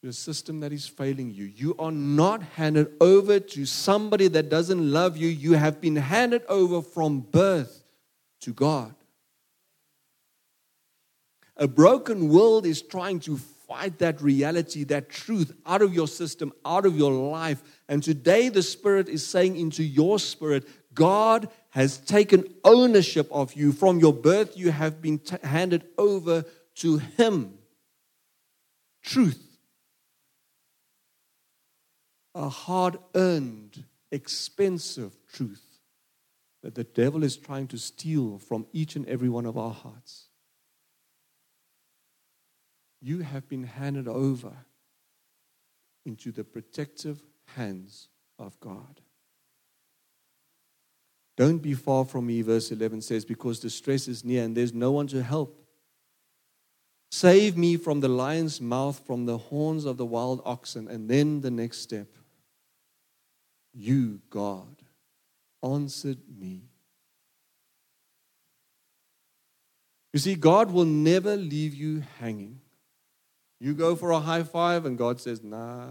to 0.00 0.08
a 0.08 0.12
system 0.12 0.60
that 0.60 0.72
is 0.72 0.86
failing 0.86 1.32
you. 1.32 1.44
You 1.44 1.74
are 1.80 1.90
not 1.90 2.42
handed 2.42 2.92
over 3.00 3.40
to 3.40 3.66
somebody 3.66 4.28
that 4.28 4.48
doesn't 4.48 4.92
love 4.92 5.16
you. 5.16 5.28
You 5.28 5.54
have 5.54 5.80
been 5.80 5.96
handed 5.96 6.44
over 6.48 6.82
from 6.82 7.20
birth 7.20 7.82
to 8.42 8.52
God. 8.52 8.94
A 11.56 11.66
broken 11.66 12.28
world 12.28 12.64
is 12.64 12.80
trying 12.80 13.18
to 13.20 13.38
fight 13.72 13.98
that 13.98 14.20
reality, 14.20 14.84
that 14.84 15.08
truth 15.08 15.52
out 15.64 15.80
of 15.80 15.94
your 15.94 16.06
system, 16.06 16.52
out 16.64 16.84
of 16.84 16.96
your 16.96 17.12
life. 17.12 17.62
And 17.88 18.02
today, 18.02 18.50
the 18.50 18.62
Spirit 18.62 19.08
is 19.08 19.26
saying 19.26 19.56
into 19.56 19.82
your 19.82 20.18
spirit, 20.18 20.68
God 20.94 21.48
has 21.70 21.96
taken 21.98 22.44
ownership 22.64 23.28
of 23.32 23.54
you. 23.54 23.72
From 23.72 23.98
your 23.98 24.12
birth, 24.12 24.56
you 24.56 24.70
have 24.70 25.00
been 25.00 25.18
t- 25.18 25.36
handed 25.42 25.84
over 25.96 26.44
to 26.76 26.98
Him. 26.98 27.54
Truth 29.02 29.52
a 32.34 32.48
hard 32.48 32.96
earned, 33.14 33.84
expensive 34.10 35.14
truth 35.32 35.80
that 36.62 36.74
the 36.74 36.84
devil 36.84 37.24
is 37.24 37.36
trying 37.36 37.66
to 37.68 37.78
steal 37.78 38.38
from 38.38 38.66
each 38.72 38.96
and 38.96 39.06
every 39.06 39.28
one 39.28 39.46
of 39.46 39.58
our 39.58 39.72
hearts. 39.72 40.28
You 43.02 43.18
have 43.20 43.48
been 43.48 43.64
handed 43.64 44.06
over 44.06 44.52
into 46.06 46.30
the 46.30 46.44
protective 46.44 47.20
hands 47.56 48.08
of 48.38 48.58
God. 48.60 49.00
Don't 51.36 51.58
be 51.58 51.74
far 51.74 52.04
from 52.04 52.26
me, 52.26 52.42
verse 52.42 52.70
11 52.70 53.02
says, 53.02 53.24
because 53.24 53.58
distress 53.58 54.06
is 54.06 54.24
near 54.24 54.44
and 54.44 54.56
there's 54.56 54.72
no 54.72 54.92
one 54.92 55.08
to 55.08 55.22
help. 55.22 55.58
Save 57.10 57.58
me 57.58 57.76
from 57.76 58.00
the 58.00 58.08
lion's 58.08 58.60
mouth, 58.60 59.02
from 59.06 59.26
the 59.26 59.36
horns 59.36 59.84
of 59.84 59.98
the 59.98 60.06
wild 60.06 60.40
oxen. 60.46 60.88
And 60.88 61.10
then 61.10 61.42
the 61.42 61.50
next 61.50 61.78
step 61.78 62.08
You, 63.74 64.20
God, 64.30 64.82
answered 65.62 66.20
me. 66.38 66.62
You 70.12 70.20
see, 70.20 70.34
God 70.36 70.70
will 70.70 70.86
never 70.86 71.36
leave 71.36 71.74
you 71.74 72.02
hanging. 72.18 72.61
You 73.62 73.74
go 73.74 73.94
for 73.94 74.10
a 74.10 74.18
high 74.18 74.42
five, 74.42 74.86
and 74.86 74.98
God 74.98 75.20
says, 75.20 75.40
Nah. 75.40 75.90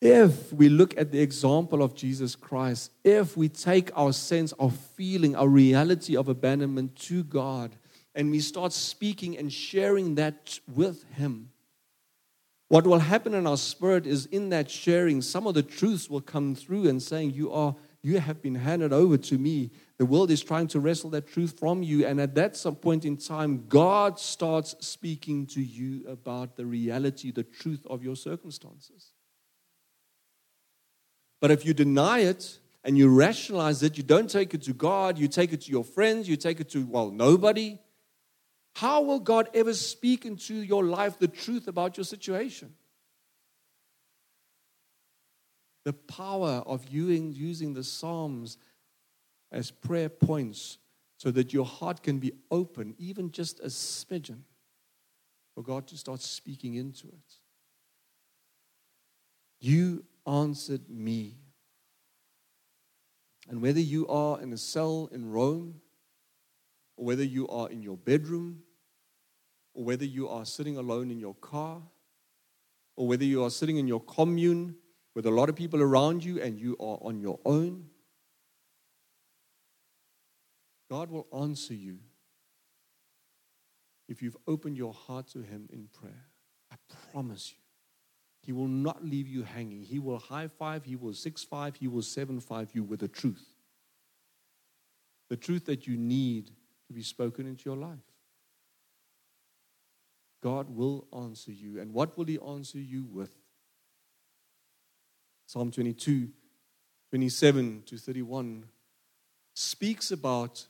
If 0.00 0.52
we 0.52 0.68
look 0.68 0.96
at 0.96 1.10
the 1.10 1.20
example 1.20 1.82
of 1.82 1.96
Jesus 1.96 2.36
Christ, 2.36 2.92
if 3.02 3.36
we 3.36 3.48
take 3.48 3.90
our 3.98 4.12
sense 4.12 4.52
of 4.52 4.76
feeling, 4.94 5.34
our 5.34 5.48
reality 5.48 6.16
of 6.16 6.28
abandonment 6.28 6.94
to 7.06 7.24
God, 7.24 7.74
and 8.14 8.30
we 8.30 8.38
start 8.38 8.72
speaking 8.72 9.36
and 9.36 9.52
sharing 9.52 10.14
that 10.14 10.60
with 10.72 11.02
Him, 11.14 11.50
what 12.68 12.86
will 12.86 13.00
happen 13.00 13.34
in 13.34 13.48
our 13.48 13.56
spirit 13.56 14.06
is 14.06 14.26
in 14.26 14.50
that 14.50 14.70
sharing, 14.70 15.20
some 15.20 15.44
of 15.44 15.54
the 15.54 15.64
truths 15.64 16.08
will 16.08 16.20
come 16.20 16.54
through 16.54 16.88
and 16.88 17.02
saying, 17.02 17.32
You 17.32 17.50
are 17.50 17.74
you 18.06 18.20
have 18.20 18.40
been 18.40 18.54
handed 18.54 18.92
over 18.92 19.16
to 19.16 19.36
me. 19.36 19.72
The 19.98 20.06
world 20.06 20.30
is 20.30 20.42
trying 20.42 20.66
to 20.68 20.80
wrestle 20.80 21.10
that 21.10 21.26
truth 21.26 21.58
from 21.58 21.82
you. 21.82 22.06
And 22.06 22.20
at 22.20 22.34
that 22.34 22.56
some 22.56 22.76
point 22.76 23.04
in 23.04 23.16
time, 23.16 23.64
God 23.68 24.20
starts 24.20 24.76
speaking 24.80 25.46
to 25.48 25.62
you 25.62 26.06
about 26.06 26.56
the 26.56 26.66
reality, 26.66 27.30
the 27.30 27.42
truth 27.42 27.86
of 27.88 28.02
your 28.02 28.16
circumstances. 28.16 29.12
But 31.40 31.50
if 31.50 31.64
you 31.64 31.72
deny 31.72 32.20
it 32.20 32.58
and 32.84 32.98
you 32.98 33.08
rationalize 33.08 33.82
it, 33.82 33.96
you 33.96 34.02
don't 34.02 34.28
take 34.28 34.52
it 34.52 34.62
to 34.62 34.74
God, 34.74 35.18
you 35.18 35.28
take 35.28 35.52
it 35.52 35.62
to 35.62 35.70
your 35.70 35.84
friends, 35.84 36.28
you 36.28 36.36
take 36.36 36.60
it 36.60 36.68
to, 36.70 36.84
well, 36.86 37.10
nobody, 37.10 37.78
how 38.74 39.00
will 39.00 39.20
God 39.20 39.48
ever 39.54 39.72
speak 39.72 40.26
into 40.26 40.54
your 40.54 40.84
life 40.84 41.18
the 41.18 41.28
truth 41.28 41.68
about 41.68 41.96
your 41.96 42.04
situation? 42.04 42.74
the 45.86 45.92
power 45.92 46.64
of 46.66 46.84
using 46.88 47.72
the 47.72 47.84
Psalms 47.84 48.58
as 49.52 49.70
prayer 49.70 50.08
points 50.08 50.78
so 51.16 51.30
that 51.30 51.52
your 51.52 51.64
heart 51.64 52.02
can 52.02 52.18
be 52.18 52.32
open, 52.50 52.94
even 52.98 53.30
just 53.30 53.60
a 53.60 53.66
smidgen, 53.66 54.40
for 55.54 55.62
God 55.62 55.86
to 55.88 55.96
start 55.96 56.20
speaking 56.20 56.74
into 56.74 57.08
it. 57.08 57.34
You 59.60 60.04
answered 60.26 60.88
me. 60.90 61.38
And 63.48 63.62
whether 63.62 63.80
you 63.80 64.06
are 64.08 64.40
in 64.40 64.52
a 64.52 64.58
cell 64.58 65.08
in 65.12 65.30
Rome, 65.30 65.80
or 66.96 67.06
whether 67.06 67.22
you 67.22 67.48
are 67.48 67.70
in 67.70 67.82
your 67.82 67.96
bedroom, 67.96 68.62
or 69.72 69.84
whether 69.84 70.04
you 70.04 70.28
are 70.28 70.44
sitting 70.44 70.76
alone 70.76 71.10
in 71.10 71.18
your 71.18 71.34
car, 71.36 71.80
or 72.96 73.06
whether 73.06 73.24
you 73.24 73.44
are 73.44 73.50
sitting 73.50 73.76
in 73.76 73.86
your 73.86 74.00
commune 74.00 74.74
with 75.14 75.26
a 75.26 75.30
lot 75.30 75.48
of 75.48 75.56
people 75.56 75.80
around 75.80 76.24
you 76.24 76.42
and 76.42 76.58
you 76.58 76.74
are 76.80 76.98
on 77.00 77.20
your 77.20 77.38
own, 77.44 77.88
God 80.88 81.10
will 81.10 81.26
answer 81.36 81.74
you 81.74 81.98
if 84.08 84.22
you've 84.22 84.36
opened 84.46 84.76
your 84.76 84.92
heart 84.92 85.26
to 85.28 85.40
Him 85.40 85.68
in 85.72 85.88
prayer. 85.92 86.26
I 86.70 86.76
promise 87.12 87.52
you. 87.52 87.58
He 88.42 88.52
will 88.52 88.68
not 88.68 89.04
leave 89.04 89.26
you 89.26 89.42
hanging. 89.42 89.82
He 89.82 89.98
will 89.98 90.18
high 90.18 90.46
five, 90.46 90.84
He 90.84 90.94
will 90.94 91.14
six 91.14 91.42
five, 91.42 91.74
He 91.76 91.88
will 91.88 92.02
seven 92.02 92.38
five 92.38 92.70
you 92.72 92.84
with 92.84 93.00
the 93.00 93.08
truth. 93.08 93.44
The 95.28 95.36
truth 95.36 95.64
that 95.66 95.88
you 95.88 95.96
need 95.96 96.52
to 96.86 96.92
be 96.92 97.02
spoken 97.02 97.46
into 97.46 97.68
your 97.68 97.76
life. 97.76 97.98
God 100.40 100.70
will 100.70 101.08
answer 101.12 101.50
you. 101.50 101.80
And 101.80 101.92
what 101.92 102.16
will 102.16 102.26
He 102.26 102.38
answer 102.38 102.78
you 102.78 103.04
with? 103.10 103.32
Psalm 105.46 105.72
22, 105.72 106.28
27 107.10 107.82
to 107.86 107.96
31 107.96 108.64
speaks 109.54 110.12
about 110.12 110.66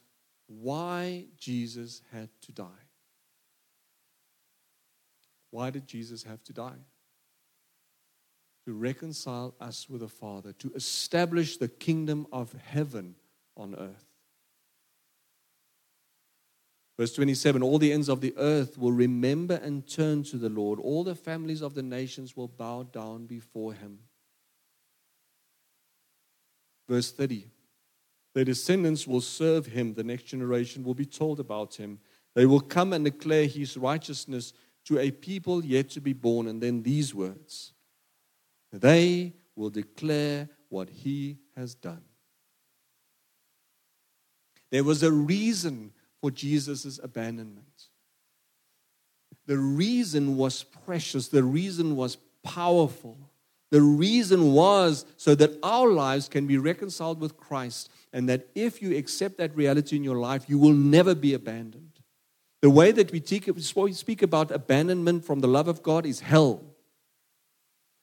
why 0.46 1.26
Jesus 1.38 2.02
had 2.12 2.28
to 2.42 2.52
die. 2.52 2.86
Why 5.50 5.70
did 5.70 5.86
Jesus 5.86 6.22
have 6.24 6.42
to 6.44 6.52
die? 6.52 6.78
To 8.66 8.72
reconcile 8.72 9.54
us 9.60 9.88
with 9.88 10.00
the 10.00 10.08
Father, 10.08 10.52
to 10.54 10.72
establish 10.74 11.56
the 11.56 11.68
kingdom 11.68 12.26
of 12.32 12.52
heaven 12.52 13.14
on 13.56 13.74
earth. 13.76 14.06
Verse 16.98 17.14
27 17.14 17.62
All 17.62 17.78
the 17.78 17.92
ends 17.92 18.08
of 18.08 18.20
the 18.20 18.34
earth 18.36 18.78
will 18.78 18.92
remember 18.92 19.54
and 19.62 19.86
turn 19.86 20.22
to 20.24 20.36
the 20.36 20.48
Lord. 20.48 20.80
All 20.80 21.04
the 21.04 21.14
families 21.14 21.62
of 21.62 21.74
the 21.74 21.82
nations 21.82 22.36
will 22.36 22.48
bow 22.48 22.84
down 22.84 23.26
before 23.26 23.72
him. 23.72 23.98
Verse 26.88 27.12
30 27.12 27.46
Their 28.36 28.44
descendants 28.44 29.06
will 29.06 29.22
serve 29.22 29.64
him, 29.64 29.94
the 29.94 30.04
next 30.04 30.24
generation 30.24 30.84
will 30.84 30.92
be 30.92 31.06
told 31.06 31.40
about 31.40 31.76
him. 31.76 32.00
They 32.34 32.44
will 32.44 32.60
come 32.60 32.92
and 32.92 33.02
declare 33.02 33.46
his 33.46 33.78
righteousness 33.78 34.52
to 34.84 34.98
a 34.98 35.10
people 35.10 35.64
yet 35.64 35.88
to 35.92 36.02
be 36.02 36.12
born. 36.12 36.46
And 36.46 36.62
then 36.62 36.82
these 36.82 37.14
words 37.14 37.72
They 38.70 39.32
will 39.54 39.70
declare 39.70 40.50
what 40.68 40.90
he 40.90 41.38
has 41.56 41.74
done. 41.74 42.02
There 44.70 44.84
was 44.84 45.02
a 45.02 45.10
reason 45.10 45.92
for 46.20 46.30
Jesus' 46.30 47.00
abandonment. 47.02 47.86
The 49.46 49.56
reason 49.56 50.36
was 50.36 50.62
precious, 50.62 51.28
the 51.28 51.42
reason 51.42 51.96
was 51.96 52.18
powerful. 52.42 53.16
The 53.70 53.82
reason 53.82 54.52
was 54.52 55.04
so 55.16 55.34
that 55.34 55.58
our 55.62 55.88
lives 55.88 56.28
can 56.28 56.46
be 56.46 56.56
reconciled 56.56 57.20
with 57.20 57.36
Christ, 57.36 57.90
and 58.12 58.28
that 58.28 58.48
if 58.54 58.80
you 58.80 58.96
accept 58.96 59.38
that 59.38 59.56
reality 59.56 59.96
in 59.96 60.04
your 60.04 60.18
life, 60.18 60.48
you 60.48 60.58
will 60.58 60.72
never 60.72 61.14
be 61.14 61.34
abandoned. 61.34 62.00
The 62.62 62.70
way 62.70 62.92
that 62.92 63.12
we 63.12 63.92
speak 63.92 64.22
about 64.22 64.50
abandonment 64.50 65.24
from 65.24 65.40
the 65.40 65.48
love 65.48 65.68
of 65.68 65.82
God 65.82 66.06
is 66.06 66.20
hell. 66.20 66.62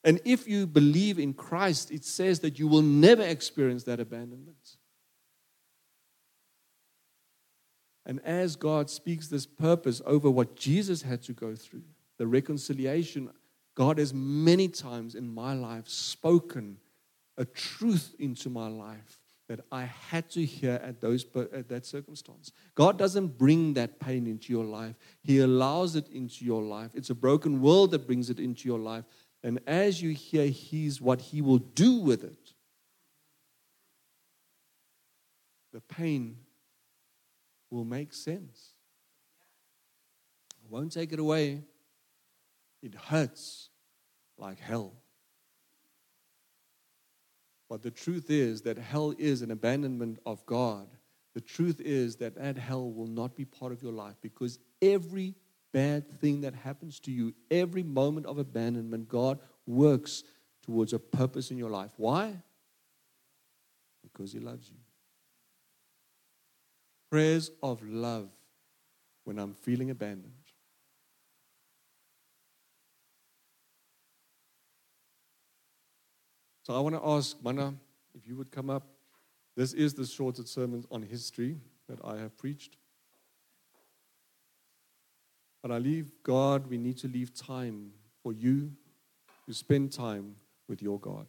And 0.04 0.20
if 0.26 0.48
you 0.48 0.68
believe 0.68 1.18
in 1.18 1.34
Christ, 1.34 1.90
it 1.90 2.04
says 2.04 2.42
that 2.42 2.60
you 2.60 2.68
will 2.68 2.82
never 2.82 3.24
experience 3.24 3.84
that 3.86 4.02
abandonment. 4.02 4.78
And 8.06 8.20
as 8.26 8.58
God 8.58 8.90
speaks 8.90 9.30
this 9.30 9.46
purpose 9.46 10.02
over 10.06 10.30
what 10.30 10.58
Jesus 10.58 11.04
had 11.04 11.22
to 11.24 11.32
go 11.32 11.56
through, 11.56 11.84
the 12.18 12.28
reconciliation 12.28 13.30
God 13.76 13.98
has 13.98 14.14
many 14.14 14.68
times 14.68 15.16
in 15.16 15.34
my 15.34 15.54
life 15.54 15.88
spoken 15.88 16.78
a 17.38 17.46
truth 17.46 18.14
into 18.20 18.50
my 18.50 18.68
life 18.68 19.20
that 19.50 19.62
I 19.72 19.84
had 19.84 20.30
to 20.32 20.46
hear 20.46 20.80
at, 20.84 21.02
those, 21.02 21.26
at 21.52 21.68
that 21.70 21.86
circumstance. 21.86 22.52
God 22.76 22.98
doesn't 22.98 23.38
bring 23.38 23.74
that 23.74 24.00
pain 24.00 24.26
into 24.28 24.54
your 24.54 24.66
life, 24.66 24.96
He 25.22 25.40
allows 25.40 25.96
it 25.96 26.08
into 26.10 26.46
your 26.46 26.62
life. 26.62 26.92
It's 26.94 27.10
a 27.10 27.16
broken 27.16 27.62
world 27.62 27.92
that 27.92 28.08
brings 28.08 28.30
it 28.30 28.40
into 28.40 28.68
your 28.68 28.80
life. 28.80 29.06
And 29.44 29.60
as 29.68 30.02
you 30.02 30.12
hear 30.12 30.48
He's 30.48 31.02
what 31.02 31.20
He 31.20 31.42
will 31.42 31.58
do 31.58 31.98
with 31.98 32.24
it, 32.24 32.54
the 35.74 35.82
pain 35.82 36.38
will 37.70 37.84
make 37.84 38.14
sense. 38.14 38.70
I 40.64 40.66
won't 40.70 40.92
take 40.94 41.12
it 41.12 41.20
away. 41.20 41.64
It 42.84 42.94
hurts 42.94 43.70
like 44.38 44.60
hell. 44.60 44.94
But 47.70 47.82
the 47.82 47.90
truth 47.90 48.30
is 48.30 48.62
that 48.64 48.78
hell 48.78 49.16
is 49.18 49.42
an 49.42 49.50
abandonment 49.50 50.20
of 50.26 50.46
God. 50.46 50.88
The 51.34 51.42
truth 51.42 51.80
is 51.80 52.18
that 52.18 52.36
that 52.36 52.58
hell 52.58 52.92
will 52.92 53.08
not 53.08 53.36
be 53.36 53.46
part 53.46 53.72
of 53.72 53.82
your 53.82 53.94
life 53.94 54.16
because 54.22 54.60
every 54.82 55.34
bad 55.72 56.08
thing 56.20 56.42
that 56.42 56.54
happens 56.54 57.00
to 57.00 57.12
you, 57.12 57.34
every 57.50 57.82
moment 57.82 58.26
of 58.26 58.38
abandonment, 58.38 59.08
God 59.08 59.40
works 59.66 60.24
towards 60.62 60.94
a 60.94 61.00
purpose 61.00 61.52
in 61.52 61.58
your 61.58 61.70
life. 61.70 61.92
Why? 61.98 62.34
Because 64.04 64.34
He 64.34 64.40
loves 64.40 64.70
you. 64.70 64.78
Prayers 67.10 67.50
of 67.64 67.82
love 67.82 68.30
when 69.24 69.40
I'm 69.40 69.54
feeling 69.54 69.90
abandoned. 69.90 70.43
So 76.64 76.74
I 76.74 76.80
want 76.80 76.96
to 76.96 77.06
ask 77.06 77.36
Mana 77.44 77.74
if 78.16 78.26
you 78.26 78.38
would 78.38 78.50
come 78.52 78.70
up. 78.70 78.88
This 79.56 79.74
is 79.74 79.94
the 79.94 80.06
shortest 80.06 80.54
sermon 80.54 80.86
on 80.90 81.04
history 81.04 81.58
that 81.88 82.00
I 82.04 82.18
have 82.18 82.38
preached. 82.38 82.78
But 85.62 85.72
I 85.72 85.78
leave 85.78 86.12
God, 86.24 86.68
we 86.68 86.78
need 86.78 86.98
to 87.00 87.08
leave 87.08 87.34
time 87.34 87.92
for 88.22 88.34
you 88.34 88.72
to 89.46 89.54
spend 89.54 89.92
time 89.92 90.36
with 90.68 90.82
your 90.82 91.00
God. 91.00 91.28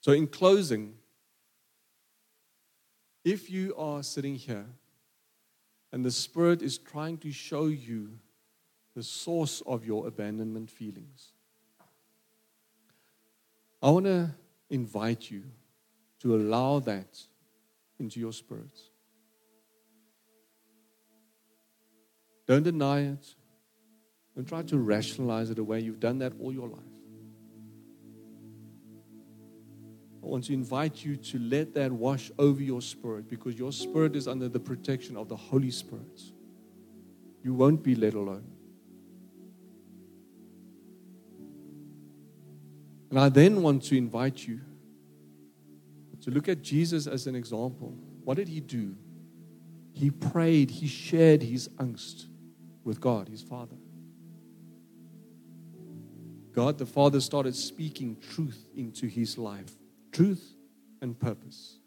So, 0.00 0.12
in 0.12 0.26
closing, 0.26 0.94
if 3.24 3.50
you 3.50 3.74
are 3.76 4.02
sitting 4.02 4.34
here 4.34 4.66
and 5.92 6.04
the 6.04 6.10
Spirit 6.10 6.62
is 6.62 6.78
trying 6.78 7.18
to 7.18 7.30
show 7.30 7.66
you 7.66 8.18
the 8.94 9.02
source 9.02 9.62
of 9.66 9.84
your 9.84 10.06
abandonment 10.06 10.70
feelings, 10.70 11.32
I 13.82 13.90
want 13.90 14.06
to 14.06 14.30
invite 14.70 15.30
you 15.30 15.42
to 16.20 16.36
allow 16.36 16.78
that 16.80 17.20
into 17.98 18.20
your 18.20 18.32
spirit. 18.32 18.78
Don't 22.46 22.62
deny 22.62 23.00
it. 23.00 23.34
Don't 24.36 24.46
try 24.46 24.62
to 24.62 24.78
rationalize 24.78 25.50
it 25.50 25.58
away. 25.58 25.80
You've 25.80 26.00
done 26.00 26.18
that 26.18 26.32
all 26.40 26.52
your 26.52 26.68
life. 26.68 26.80
I 30.22 30.26
want 30.26 30.44
to 30.44 30.52
invite 30.52 31.04
you 31.04 31.16
to 31.16 31.38
let 31.38 31.74
that 31.74 31.90
wash 31.90 32.30
over 32.38 32.62
your 32.62 32.80
spirit 32.80 33.28
because 33.28 33.58
your 33.58 33.72
spirit 33.72 34.14
is 34.14 34.28
under 34.28 34.48
the 34.48 34.60
protection 34.60 35.16
of 35.16 35.28
the 35.28 35.36
Holy 35.36 35.70
Spirit. 35.70 36.22
You 37.42 37.54
won't 37.54 37.82
be 37.82 37.96
let 37.96 38.14
alone. 38.14 38.44
And 43.12 43.20
I 43.20 43.28
then 43.28 43.60
want 43.60 43.82
to 43.84 43.94
invite 43.94 44.48
you 44.48 44.58
to 46.22 46.30
look 46.30 46.48
at 46.48 46.62
Jesus 46.62 47.06
as 47.06 47.26
an 47.26 47.34
example. 47.34 47.94
What 48.24 48.38
did 48.38 48.48
he 48.48 48.58
do? 48.58 48.96
He 49.92 50.10
prayed, 50.10 50.70
he 50.70 50.86
shared 50.86 51.42
his 51.42 51.68
angst 51.76 52.24
with 52.84 53.02
God, 53.02 53.28
his 53.28 53.42
Father. 53.42 53.76
God 56.54 56.78
the 56.78 56.86
Father 56.86 57.20
started 57.20 57.54
speaking 57.54 58.16
truth 58.32 58.66
into 58.74 59.06
his 59.06 59.36
life 59.36 59.72
truth 60.10 60.54
and 61.02 61.18
purpose. 61.20 61.80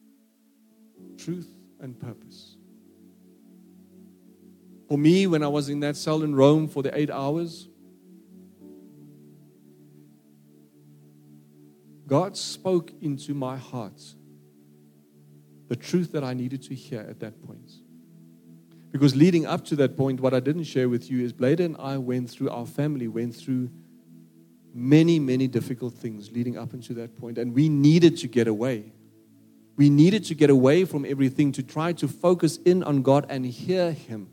Truth 1.18 1.50
and 1.80 2.00
purpose. 2.00 2.56
For 4.88 5.00
me, 5.00 5.26
when 5.26 5.42
I 5.42 5.48
was 5.48 5.70
in 5.70 5.80
that 5.80 5.96
cell 5.96 6.22
in 6.22 6.36
Rome 6.36 6.68
for 6.68 6.84
the 6.84 6.96
eight 6.96 7.10
hours, 7.10 7.68
God 12.08 12.38
spoke 12.38 12.92
into 13.02 13.34
my 13.34 13.58
heart 13.58 14.02
the 15.68 15.76
truth 15.76 16.12
that 16.12 16.24
I 16.24 16.34
needed 16.34 16.62
to 16.64 16.76
hear 16.76 17.02
at 17.02 17.20
that 17.22 17.42
point. 17.46 17.72
Because 18.92 19.16
leading 19.16 19.46
up 19.46 19.66
to 19.66 19.76
that 19.78 19.98
point, 19.98 20.22
what 20.22 20.34
I 20.34 20.40
didn't 20.40 20.66
share 20.66 20.88
with 20.88 21.10
you 21.10 21.24
is 21.24 21.34
Blade 21.34 21.60
and 21.60 21.76
I 21.78 21.98
went 21.98 22.30
through, 22.30 22.50
our 22.50 22.66
family 22.66 23.08
went 23.08 23.36
through 23.36 23.70
many, 24.74 25.20
many 25.20 25.48
difficult 25.48 25.94
things 25.94 26.32
leading 26.32 26.58
up 26.58 26.74
into 26.74 26.94
that 26.94 27.16
point, 27.18 27.38
and 27.38 27.54
we 27.54 27.70
needed 27.70 28.18
to 28.18 28.28
get 28.28 28.48
away. 28.48 28.94
We 29.78 29.90
needed 29.90 30.24
to 30.26 30.36
get 30.36 30.50
away 30.50 30.86
from 30.86 31.06
everything 31.06 31.52
to 31.54 31.64
try 31.64 31.94
to 31.94 32.08
focus 32.08 32.58
in 32.58 32.84
on 32.84 33.02
God 33.02 33.26
and 33.30 33.46
hear 33.46 33.92
Him. 33.92 34.30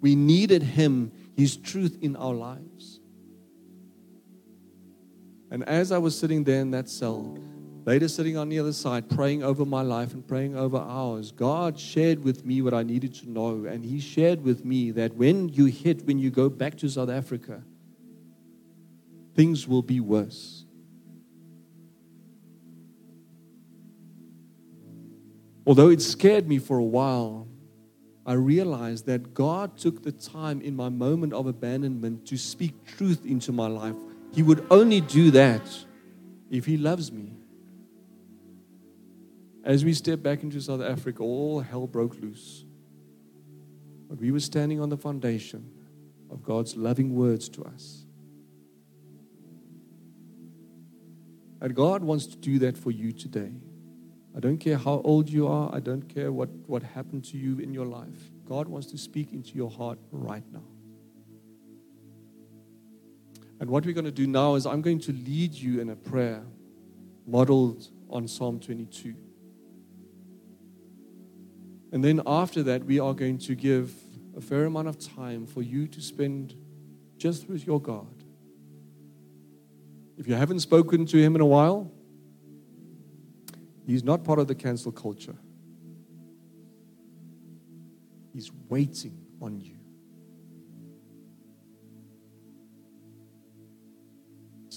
We 0.00 0.14
needed 0.14 0.62
Him, 0.62 1.12
His 1.36 1.56
truth 1.56 1.98
in 2.00 2.16
our 2.16 2.34
lives. 2.34 3.00
And 5.50 5.66
as 5.68 5.92
I 5.92 5.98
was 5.98 6.18
sitting 6.18 6.44
there 6.44 6.60
in 6.60 6.70
that 6.72 6.88
cell, 6.88 7.38
later 7.84 8.08
sitting 8.08 8.36
on 8.36 8.48
the 8.48 8.58
other 8.58 8.72
side, 8.72 9.08
praying 9.08 9.42
over 9.42 9.64
my 9.64 9.82
life 9.82 10.12
and 10.12 10.26
praying 10.26 10.56
over 10.56 10.76
ours, 10.76 11.32
God 11.32 11.78
shared 11.78 12.22
with 12.22 12.44
me 12.44 12.60
what 12.60 12.74
I 12.74 12.82
needed 12.82 13.14
to 13.16 13.30
know. 13.30 13.64
And 13.64 13.84
He 13.84 13.98
shared 14.00 14.42
with 14.42 14.64
me 14.64 14.90
that 14.92 15.14
when 15.14 15.48
you 15.48 15.66
hit, 15.66 16.04
when 16.06 16.18
you 16.18 16.30
go 16.30 16.48
back 16.48 16.76
to 16.78 16.88
South 16.88 17.08
Africa, 17.08 17.62
things 19.34 19.66
will 19.66 19.82
be 19.82 20.00
worse. 20.00 20.64
Although 25.66 25.90
it 25.90 26.00
scared 26.00 26.48
me 26.48 26.58
for 26.58 26.78
a 26.78 26.84
while, 26.84 27.46
I 28.24 28.32
realized 28.34 29.06
that 29.06 29.32
God 29.32 29.78
took 29.78 30.02
the 30.02 30.12
time 30.12 30.60
in 30.60 30.76
my 30.76 30.88
moment 30.88 31.32
of 31.32 31.46
abandonment 31.46 32.26
to 32.26 32.36
speak 32.36 32.84
truth 32.84 33.24
into 33.24 33.52
my 33.52 33.66
life. 33.66 33.96
He 34.32 34.42
would 34.42 34.66
only 34.70 35.00
do 35.00 35.30
that 35.32 35.62
if 36.50 36.66
He 36.66 36.76
loves 36.76 37.10
me. 37.10 37.34
As 39.64 39.84
we 39.84 39.92
stepped 39.92 40.22
back 40.22 40.42
into 40.42 40.60
South 40.60 40.80
Africa, 40.80 41.22
all 41.22 41.60
hell 41.60 41.86
broke 41.86 42.14
loose. 42.20 42.64
But 44.08 44.18
we 44.18 44.30
were 44.30 44.40
standing 44.40 44.80
on 44.80 44.88
the 44.88 44.96
foundation 44.96 45.70
of 46.30 46.42
God's 46.42 46.76
loving 46.76 47.14
words 47.14 47.48
to 47.50 47.64
us. 47.64 48.06
And 51.60 51.74
God 51.74 52.02
wants 52.02 52.26
to 52.26 52.36
do 52.36 52.58
that 52.60 52.78
for 52.78 52.90
you 52.90 53.12
today. 53.12 53.52
I 54.36 54.40
don't 54.40 54.58
care 54.58 54.76
how 54.76 55.00
old 55.04 55.28
you 55.28 55.48
are, 55.48 55.74
I 55.74 55.80
don't 55.80 56.08
care 56.08 56.30
what, 56.32 56.48
what 56.66 56.82
happened 56.82 57.24
to 57.26 57.36
you 57.36 57.58
in 57.58 57.74
your 57.74 57.86
life. 57.86 58.30
God 58.46 58.68
wants 58.68 58.86
to 58.92 58.98
speak 58.98 59.32
into 59.32 59.56
your 59.56 59.70
heart 59.70 59.98
right 60.12 60.44
now. 60.52 60.62
And 63.60 63.70
what 63.70 63.84
we're 63.84 63.94
going 63.94 64.04
to 64.04 64.10
do 64.10 64.26
now 64.26 64.54
is 64.54 64.66
I'm 64.66 64.82
going 64.82 65.00
to 65.00 65.12
lead 65.12 65.54
you 65.54 65.80
in 65.80 65.90
a 65.90 65.96
prayer 65.96 66.44
modeled 67.26 67.88
on 68.08 68.28
Psalm 68.28 68.60
22. 68.60 69.14
And 71.92 72.04
then 72.04 72.22
after 72.26 72.62
that, 72.64 72.84
we 72.84 73.00
are 73.00 73.14
going 73.14 73.38
to 73.38 73.54
give 73.54 73.92
a 74.36 74.40
fair 74.40 74.66
amount 74.66 74.88
of 74.88 74.98
time 74.98 75.46
for 75.46 75.62
you 75.62 75.88
to 75.88 76.00
spend 76.00 76.54
just 77.16 77.48
with 77.48 77.66
your 77.66 77.80
God. 77.80 78.06
If 80.16 80.28
you 80.28 80.34
haven't 80.34 80.60
spoken 80.60 81.06
to 81.06 81.16
him 81.16 81.34
in 81.34 81.40
a 81.40 81.46
while, 81.46 81.90
he's 83.86 84.04
not 84.04 84.24
part 84.24 84.38
of 84.38 84.46
the 84.46 84.54
cancel 84.54 84.92
culture. 84.92 85.36
He's 88.32 88.52
waiting 88.68 89.18
on 89.40 89.60
you. 89.60 89.77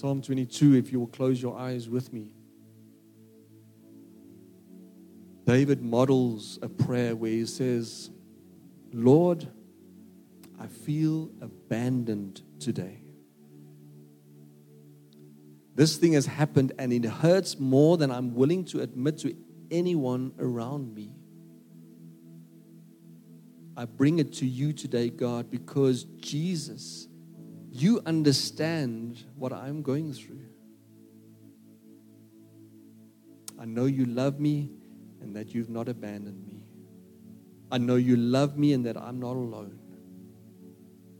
Psalm 0.02 0.20
22, 0.20 0.74
if 0.74 0.90
you 0.90 0.98
will 0.98 1.06
close 1.06 1.40
your 1.40 1.56
eyes 1.56 1.88
with 1.88 2.12
me. 2.12 2.32
David 5.46 5.80
models 5.80 6.58
a 6.60 6.68
prayer 6.68 7.14
where 7.14 7.30
he 7.30 7.46
says, 7.46 8.10
Lord, 8.92 9.46
I 10.60 10.66
feel 10.66 11.30
abandoned 11.40 12.42
today. 12.58 13.00
This 15.76 15.96
thing 15.98 16.14
has 16.14 16.26
happened 16.26 16.72
and 16.80 16.92
it 16.92 17.04
hurts 17.04 17.60
more 17.60 17.96
than 17.96 18.10
I'm 18.10 18.34
willing 18.34 18.64
to 18.64 18.80
admit 18.80 19.18
to 19.18 19.36
anyone 19.70 20.32
around 20.40 20.92
me. 20.96 21.12
I 23.76 23.84
bring 23.84 24.18
it 24.18 24.32
to 24.32 24.46
you 24.46 24.72
today, 24.72 25.10
God, 25.10 25.48
because 25.48 26.02
Jesus, 26.18 27.06
you 27.72 28.00
understand 28.06 29.24
what 29.36 29.52
I'm 29.52 29.82
going 29.82 30.12
through. 30.12 30.46
I 33.58 33.64
know 33.64 33.86
you 33.86 34.04
love 34.04 34.38
me 34.38 34.70
and 35.20 35.34
that 35.34 35.54
you've 35.54 35.70
not 35.70 35.88
abandoned 35.88 36.46
me. 36.46 36.64
I 37.70 37.78
know 37.78 37.96
you 37.96 38.16
love 38.16 38.56
me 38.56 38.72
and 38.72 38.84
that 38.86 38.96
I'm 38.96 39.18
not 39.18 39.36
alone. 39.36 39.78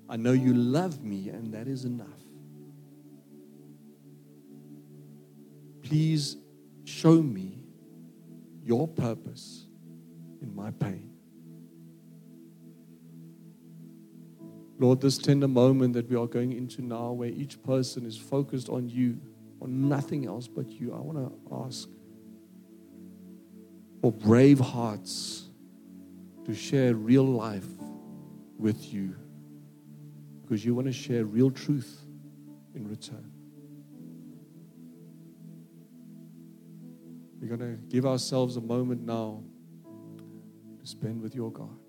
I 0.09 0.16
know 0.16 0.32
you 0.32 0.53
love 0.53 1.03
me 1.03 1.30
and 1.30 1.55
that 1.55 1.66
is 1.66 1.84
enough. 1.84 2.22
please 5.92 6.38
show 6.84 7.20
me 7.20 7.53
your 8.64 8.88
purpose 8.88 9.66
in 10.40 10.57
my 10.57 10.70
pain. 10.70 11.11
Lord, 14.82 15.00
this 15.00 15.16
tender 15.16 15.46
moment 15.46 15.94
that 15.94 16.10
we 16.10 16.16
are 16.16 16.26
going 16.26 16.52
into 16.52 16.82
now, 16.82 17.12
where 17.12 17.28
each 17.28 17.62
person 17.62 18.04
is 18.04 18.16
focused 18.16 18.68
on 18.68 18.88
you, 18.88 19.16
on 19.60 19.88
nothing 19.88 20.26
else 20.26 20.48
but 20.48 20.68
you, 20.68 20.92
I 20.92 20.98
want 20.98 21.18
to 21.18 21.54
ask 21.64 21.88
for 24.00 24.10
brave 24.10 24.58
hearts 24.58 25.48
to 26.46 26.52
share 26.52 26.94
real 26.94 27.22
life 27.22 27.68
with 28.58 28.92
you 28.92 29.14
because 30.42 30.64
you 30.64 30.74
want 30.74 30.88
to 30.88 30.92
share 30.92 31.24
real 31.26 31.52
truth 31.52 32.00
in 32.74 32.88
return. 32.88 33.30
We're 37.40 37.56
going 37.56 37.76
to 37.76 37.80
give 37.88 38.04
ourselves 38.04 38.56
a 38.56 38.60
moment 38.60 39.02
now 39.02 39.44
to 40.80 40.86
spend 40.88 41.22
with 41.22 41.36
your 41.36 41.52
God. 41.52 41.81